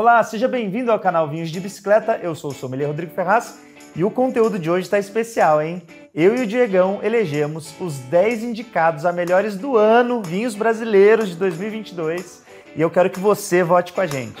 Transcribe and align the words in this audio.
Olá, 0.00 0.22
seja 0.22 0.48
bem-vindo 0.48 0.90
ao 0.90 0.98
canal 0.98 1.28
Vinhos 1.28 1.50
de 1.50 1.60
Bicicleta. 1.60 2.18
Eu 2.22 2.34
sou 2.34 2.52
o 2.52 2.54
sommelier 2.54 2.88
Rodrigo 2.88 3.12
Ferraz 3.12 3.58
e 3.94 4.02
o 4.02 4.10
conteúdo 4.10 4.58
de 4.58 4.70
hoje 4.70 4.86
está 4.86 4.98
especial, 4.98 5.60
hein? 5.60 5.82
Eu 6.14 6.34
e 6.38 6.42
o 6.42 6.46
Diegão 6.46 7.00
elegemos 7.02 7.74
os 7.78 7.98
10 7.98 8.44
indicados 8.44 9.04
a 9.04 9.12
melhores 9.12 9.58
do 9.58 9.76
ano 9.76 10.22
vinhos 10.22 10.54
brasileiros 10.54 11.28
de 11.28 11.36
2022 11.36 12.42
e 12.74 12.80
eu 12.80 12.88
quero 12.88 13.10
que 13.10 13.20
você 13.20 13.62
vote 13.62 13.92
com 13.92 14.00
a 14.00 14.06
gente. 14.06 14.40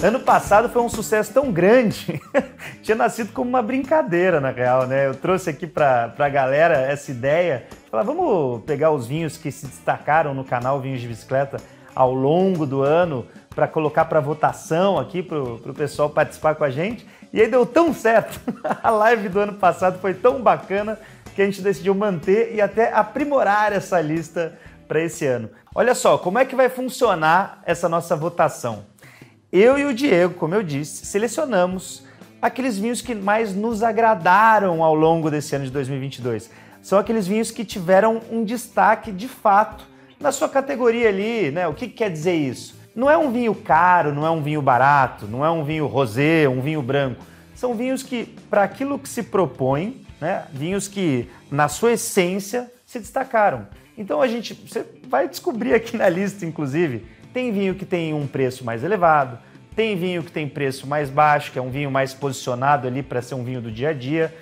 Ano 0.00 0.20
passado 0.20 0.68
foi 0.68 0.82
um 0.82 0.88
sucesso 0.88 1.32
tão 1.32 1.50
grande, 1.50 2.20
tinha 2.80 2.96
nascido 2.96 3.32
como 3.32 3.48
uma 3.48 3.62
brincadeira, 3.62 4.40
na 4.40 4.50
real, 4.50 4.86
né? 4.86 5.08
Eu 5.08 5.16
trouxe 5.16 5.50
aqui 5.50 5.66
para 5.66 6.14
a 6.16 6.28
galera 6.28 6.74
essa 6.74 7.10
ideia, 7.10 7.66
falar, 7.92 8.04
vamos 8.04 8.62
pegar 8.64 8.90
os 8.90 9.06
vinhos 9.06 9.36
que 9.36 9.52
se 9.52 9.66
destacaram 9.66 10.32
no 10.32 10.42
canal 10.42 10.80
Vinhos 10.80 11.02
de 11.02 11.08
Bicicleta 11.08 11.58
ao 11.94 12.14
longo 12.14 12.64
do 12.64 12.80
ano 12.80 13.26
para 13.54 13.68
colocar 13.68 14.06
para 14.06 14.18
votação 14.18 14.98
aqui 14.98 15.22
para 15.22 15.38
o 15.38 15.74
pessoal 15.74 16.08
participar 16.08 16.54
com 16.54 16.64
a 16.64 16.70
gente. 16.70 17.06
E 17.34 17.38
aí 17.42 17.48
deu 17.48 17.66
tão 17.66 17.92
certo, 17.92 18.40
a 18.82 18.88
live 18.88 19.28
do 19.28 19.40
ano 19.40 19.52
passado 19.52 19.98
foi 19.98 20.14
tão 20.14 20.40
bacana 20.40 20.98
que 21.34 21.42
a 21.42 21.44
gente 21.44 21.60
decidiu 21.60 21.94
manter 21.94 22.54
e 22.54 22.62
até 22.62 22.90
aprimorar 22.94 23.74
essa 23.74 24.00
lista 24.00 24.58
para 24.88 25.02
esse 25.02 25.26
ano. 25.26 25.50
Olha 25.74 25.94
só, 25.94 26.16
como 26.16 26.38
é 26.38 26.46
que 26.46 26.56
vai 26.56 26.70
funcionar 26.70 27.62
essa 27.66 27.90
nossa 27.90 28.16
votação? 28.16 28.86
Eu 29.52 29.78
e 29.78 29.84
o 29.84 29.92
Diego, 29.92 30.32
como 30.32 30.54
eu 30.54 30.62
disse, 30.62 31.04
selecionamos 31.04 32.06
aqueles 32.40 32.78
vinhos 32.78 33.02
que 33.02 33.14
mais 33.14 33.54
nos 33.54 33.82
agradaram 33.82 34.82
ao 34.82 34.94
longo 34.94 35.30
desse 35.30 35.54
ano 35.54 35.66
de 35.66 35.70
2022. 35.70 36.50
São 36.82 36.98
aqueles 36.98 37.26
vinhos 37.26 37.50
que 37.50 37.64
tiveram 37.64 38.20
um 38.30 38.44
destaque 38.44 39.12
de 39.12 39.28
fato 39.28 39.86
na 40.18 40.32
sua 40.32 40.48
categoria 40.48 41.08
ali, 41.08 41.50
né? 41.50 41.66
O 41.68 41.74
que, 41.74 41.86
que 41.86 41.94
quer 41.94 42.10
dizer 42.10 42.34
isso? 42.34 42.74
Não 42.94 43.08
é 43.08 43.16
um 43.16 43.30
vinho 43.30 43.54
caro, 43.54 44.12
não 44.12 44.26
é 44.26 44.30
um 44.30 44.42
vinho 44.42 44.60
barato, 44.60 45.26
não 45.26 45.44
é 45.44 45.50
um 45.50 45.64
vinho 45.64 45.86
rosé, 45.86 46.48
um 46.48 46.60
vinho 46.60 46.82
branco. 46.82 47.24
São 47.54 47.74
vinhos 47.74 48.02
que, 48.02 48.24
para 48.50 48.64
aquilo 48.64 48.98
que 48.98 49.08
se 49.08 49.22
propõe, 49.22 50.04
né? 50.20 50.44
Vinhos 50.52 50.88
que, 50.88 51.30
na 51.50 51.68
sua 51.68 51.92
essência, 51.92 52.70
se 52.84 52.98
destacaram. 52.98 53.66
Então 53.96 54.20
a 54.20 54.26
gente, 54.26 54.52
você 54.54 54.84
vai 55.08 55.28
descobrir 55.28 55.74
aqui 55.74 55.96
na 55.96 56.08
lista, 56.08 56.44
inclusive, 56.44 57.06
tem 57.32 57.52
vinho 57.52 57.74
que 57.74 57.86
tem 57.86 58.12
um 58.12 58.26
preço 58.26 58.64
mais 58.64 58.82
elevado, 58.82 59.38
tem 59.74 59.96
vinho 59.96 60.22
que 60.22 60.32
tem 60.32 60.48
preço 60.48 60.86
mais 60.86 61.08
baixo, 61.08 61.52
que 61.52 61.58
é 61.58 61.62
um 61.62 61.70
vinho 61.70 61.90
mais 61.90 62.12
posicionado 62.12 62.86
ali 62.86 63.02
para 63.02 63.22
ser 63.22 63.34
um 63.34 63.44
vinho 63.44 63.60
do 63.60 63.70
dia 63.70 63.90
a 63.90 63.92
dia. 63.92 64.34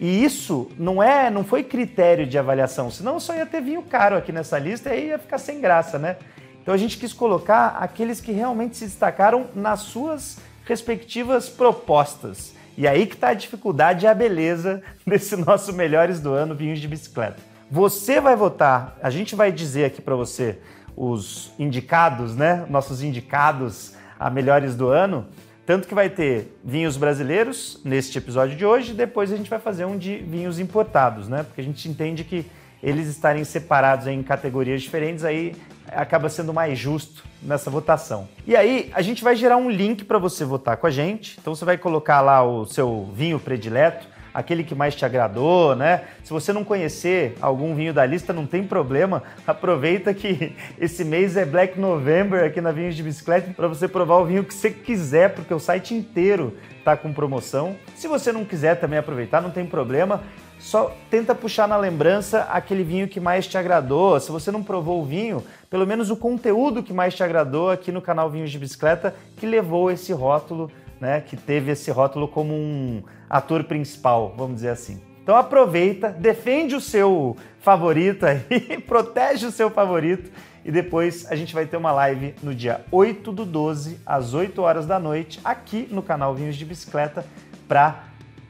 E 0.00 0.24
isso 0.24 0.70
não 0.78 1.02
é, 1.02 1.28
não 1.28 1.44
foi 1.44 1.64
critério 1.64 2.26
de 2.26 2.38
avaliação, 2.38 2.90
senão 2.90 3.18
só 3.18 3.34
ia 3.34 3.44
ter 3.44 3.60
vinho 3.60 3.82
caro 3.82 4.16
aqui 4.16 4.30
nessa 4.30 4.58
lista 4.58 4.90
e 4.90 4.92
aí 4.92 5.06
ia 5.08 5.18
ficar 5.18 5.38
sem 5.38 5.60
graça, 5.60 5.98
né? 5.98 6.16
Então 6.62 6.72
a 6.72 6.78
gente 6.78 6.98
quis 6.98 7.12
colocar 7.12 7.78
aqueles 7.80 8.20
que 8.20 8.30
realmente 8.30 8.76
se 8.76 8.84
destacaram 8.84 9.46
nas 9.54 9.80
suas 9.80 10.38
respectivas 10.64 11.48
propostas. 11.48 12.54
E 12.76 12.86
aí 12.86 13.06
que 13.06 13.14
está 13.14 13.30
a 13.30 13.34
dificuldade 13.34 14.04
e 14.04 14.08
a 14.08 14.14
beleza 14.14 14.82
desse 15.04 15.34
nosso 15.34 15.72
melhores 15.72 16.20
do 16.20 16.32
ano 16.32 16.54
vinhos 16.54 16.78
de 16.78 16.86
bicicleta. 16.86 17.42
Você 17.70 18.20
vai 18.20 18.36
votar, 18.36 18.96
a 19.02 19.10
gente 19.10 19.34
vai 19.34 19.50
dizer 19.50 19.86
aqui 19.86 20.00
para 20.00 20.14
você 20.14 20.58
os 20.96 21.52
indicados, 21.58 22.36
né? 22.36 22.64
Nossos 22.68 23.02
indicados 23.02 23.94
a 24.18 24.30
melhores 24.30 24.74
do 24.76 24.88
ano. 24.88 25.26
Tanto 25.68 25.86
que 25.86 25.94
vai 25.94 26.08
ter 26.08 26.58
vinhos 26.64 26.96
brasileiros 26.96 27.78
neste 27.84 28.16
episódio 28.16 28.56
de 28.56 28.64
hoje, 28.64 28.94
depois 28.94 29.30
a 29.30 29.36
gente 29.36 29.50
vai 29.50 29.58
fazer 29.58 29.84
um 29.84 29.98
de 29.98 30.16
vinhos 30.16 30.58
importados, 30.58 31.28
né? 31.28 31.42
Porque 31.42 31.60
a 31.60 31.64
gente 31.64 31.86
entende 31.86 32.24
que 32.24 32.46
eles 32.82 33.06
estarem 33.06 33.44
separados 33.44 34.06
em 34.06 34.22
categorias 34.22 34.80
diferentes, 34.80 35.26
aí 35.26 35.54
acaba 35.88 36.30
sendo 36.30 36.54
mais 36.54 36.78
justo 36.78 37.22
nessa 37.42 37.68
votação. 37.68 38.26
E 38.46 38.56
aí, 38.56 38.90
a 38.94 39.02
gente 39.02 39.22
vai 39.22 39.36
gerar 39.36 39.58
um 39.58 39.68
link 39.68 40.06
para 40.06 40.16
você 40.16 40.42
votar 40.42 40.78
com 40.78 40.86
a 40.86 40.90
gente. 40.90 41.36
Então 41.38 41.54
você 41.54 41.66
vai 41.66 41.76
colocar 41.76 42.22
lá 42.22 42.42
o 42.42 42.64
seu 42.64 43.10
vinho 43.12 43.38
predileto 43.38 44.06
aquele 44.38 44.62
que 44.62 44.72
mais 44.72 44.94
te 44.94 45.04
agradou, 45.04 45.74
né? 45.74 46.02
Se 46.22 46.32
você 46.32 46.52
não 46.52 46.62
conhecer 46.62 47.34
algum 47.40 47.74
vinho 47.74 47.92
da 47.92 48.06
lista, 48.06 48.32
não 48.32 48.46
tem 48.46 48.62
problema. 48.62 49.24
Aproveita 49.44 50.14
que 50.14 50.54
esse 50.78 51.04
mês 51.04 51.36
é 51.36 51.44
Black 51.44 51.78
November 51.78 52.44
aqui 52.44 52.60
na 52.60 52.70
Vinhos 52.70 52.94
de 52.94 53.02
Bicicleta 53.02 53.52
para 53.52 53.66
você 53.66 53.88
provar 53.88 54.18
o 54.18 54.26
vinho 54.26 54.44
que 54.44 54.54
você 54.54 54.70
quiser, 54.70 55.34
porque 55.34 55.52
o 55.52 55.58
site 55.58 55.92
inteiro 55.92 56.56
tá 56.84 56.96
com 56.96 57.12
promoção. 57.12 57.74
Se 57.96 58.06
você 58.06 58.30
não 58.30 58.44
quiser 58.44 58.76
também 58.76 59.00
aproveitar, 59.00 59.40
não 59.40 59.50
tem 59.50 59.66
problema. 59.66 60.22
Só 60.60 60.94
tenta 61.10 61.34
puxar 61.34 61.66
na 61.66 61.76
lembrança 61.76 62.42
aquele 62.52 62.84
vinho 62.84 63.08
que 63.08 63.18
mais 63.18 63.44
te 63.44 63.58
agradou. 63.58 64.20
Se 64.20 64.30
você 64.30 64.52
não 64.52 64.62
provou 64.62 65.00
o 65.00 65.04
vinho, 65.04 65.44
pelo 65.68 65.84
menos 65.84 66.10
o 66.10 66.16
conteúdo 66.16 66.80
que 66.80 66.92
mais 66.92 67.12
te 67.12 67.24
agradou 67.24 67.70
aqui 67.70 67.90
no 67.90 68.00
canal 68.00 68.30
Vinhos 68.30 68.52
de 68.52 68.58
Bicicleta 68.58 69.14
que 69.36 69.46
levou 69.46 69.90
esse 69.90 70.12
rótulo 70.12 70.70
né, 71.00 71.20
que 71.20 71.36
teve 71.36 71.72
esse 71.72 71.90
rótulo 71.90 72.28
como 72.28 72.54
um 72.54 73.02
ator 73.28 73.64
principal, 73.64 74.34
vamos 74.36 74.56
dizer 74.56 74.70
assim. 74.70 75.00
Então 75.22 75.36
aproveita, 75.36 76.08
defende 76.08 76.74
o 76.74 76.80
seu 76.80 77.36
favorito 77.60 78.24
aí, 78.24 78.80
protege 78.86 79.46
o 79.46 79.52
seu 79.52 79.70
favorito 79.70 80.30
e 80.64 80.72
depois 80.72 81.30
a 81.30 81.36
gente 81.36 81.54
vai 81.54 81.66
ter 81.66 81.76
uma 81.76 81.92
live 81.92 82.34
no 82.42 82.54
dia 82.54 82.80
8 82.90 83.30
do 83.32 83.44
12, 83.44 84.00
às 84.06 84.34
8 84.34 84.60
horas 84.60 84.86
da 84.86 84.98
noite, 84.98 85.40
aqui 85.44 85.86
no 85.90 86.02
canal 86.02 86.34
Vinhos 86.34 86.56
de 86.56 86.64
Bicicleta, 86.64 87.24
para 87.66 88.04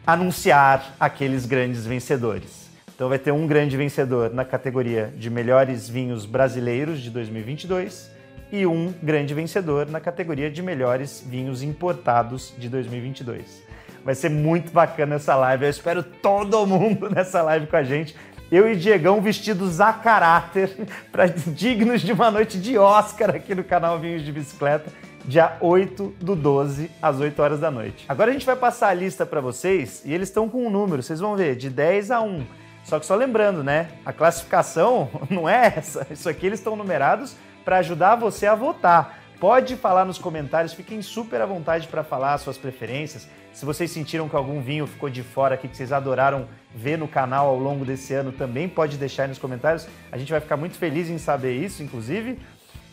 anunciar 0.07 0.95
aqueles 0.99 1.47
grandes 1.47 1.85
vencedores. 1.85 2.69
Então 2.95 3.09
vai 3.09 3.19
ter 3.19 3.33
um 3.33 3.47
grande 3.47 3.77
vencedor 3.77 4.33
na 4.33 4.45
categoria 4.45 5.13
de 5.17 5.31
melhores 5.31 5.89
vinhos 5.89 6.27
brasileiros 6.27 7.01
de 7.01 7.11
2022 7.11 8.18
e 8.51 8.67
um 8.67 8.93
grande 9.03 9.35
vencedor 9.35 9.87
na 9.87 10.01
categoria 10.01 10.51
de 10.51 10.63
melhores 10.63 11.25
vinhos 11.27 11.63
importados 11.63 12.55
de 12.59 12.69
2022. 12.69 13.63
Vai 14.05 14.15
ser 14.15 14.31
muito 14.31 14.73
bacana 14.73 15.17
essa 15.17 15.35
live. 15.35 15.65
Eu 15.65 15.71
espero 15.71 16.03
todo 16.03 16.67
mundo 16.67 17.11
nessa 17.15 17.43
live 17.43 17.67
com 17.67 17.77
a 17.77 17.83
gente. 17.83 18.17
Eu 18.51 18.71
e 18.71 18.75
Diegão 18.75 19.21
vestidos 19.21 19.81
a 19.81 19.93
caráter, 19.93 20.75
para 21.13 21.27
dignos 21.27 22.01
de 22.01 22.13
uma 22.13 22.31
noite 22.31 22.59
de 22.59 22.79
Oscar 22.79 23.37
aqui 23.37 23.55
no 23.55 23.63
canal 23.63 23.99
Vinhos 23.99 24.23
de 24.23 24.33
Bicicleta, 24.33 24.91
dia 25.27 25.59
8 25.61 26.15
do 26.21 26.35
12, 26.35 26.91
às 27.03 27.21
8 27.21 27.43
horas 27.43 27.61
da 27.61 27.71
noite. 27.71 28.07
Agora 28.09 28.31
a 28.31 28.33
gente 28.33 28.47
vai 28.47 28.57
passar 28.57 28.89
a 28.89 28.95
lista 28.95 29.27
para 29.27 29.43
vocês 29.43 30.03
e 30.07 30.15
eles 30.15 30.29
estão 30.29 30.49
com 30.49 30.67
um 30.67 30.71
número, 30.71 31.03
vocês 31.03 31.21
vão 31.21 31.37
ver, 31.37 31.57
de 31.57 31.69
10 31.69 32.11
a 32.11 32.23
1. 32.23 32.47
Só 32.85 32.99
que 32.99 33.05
só 33.05 33.15
lembrando, 33.15 33.63
né? 33.63 33.89
A 34.07 34.15
classificação 34.15 35.11
não 35.29 35.47
é 35.47 35.75
essa. 35.77 36.07
Isso 36.11 36.27
aqui 36.27 36.47
eles 36.47 36.59
estão 36.59 36.75
numerados 36.75 37.37
para 37.69 37.81
ajudar 37.81 38.17
você 38.17 38.47
a 38.47 38.55
votar. 38.55 39.19
Pode 39.39 39.77
falar 39.77 40.07
nos 40.07 40.17
comentários, 40.17 40.73
fiquem 40.73 41.03
super 41.03 41.43
à 41.43 41.45
vontade 41.45 41.87
para 41.87 42.03
falar 42.03 42.39
suas 42.39 42.57
preferências. 42.57 43.29
Se 43.53 43.67
vocês 43.67 43.91
sentiram 43.91 44.27
que 44.27 44.35
algum 44.35 44.63
vinho 44.63 44.87
ficou 44.87 45.11
de 45.11 45.23
fora 45.23 45.55
aqui 45.55 45.69
que 45.69 45.77
vocês 45.77 45.93
adoraram 45.93 46.49
ver 46.75 46.97
no 46.97 47.07
canal 47.07 47.47
ao 47.47 47.59
longo 47.59 47.85
desse 47.85 48.15
ano, 48.15 48.33
também 48.33 48.71
pode 48.71 48.97
deixar 48.97 49.25
aí 49.25 49.29
nos 49.29 49.39
comentários. 49.39 49.87
A 50.11 50.17
gente 50.17 50.31
vai 50.31 50.41
ficar 50.41 50.57
muito 50.57 50.79
feliz 50.79 51.11
em 51.11 51.19
saber 51.19 51.63
isso, 51.63 51.83
inclusive. 51.83 52.39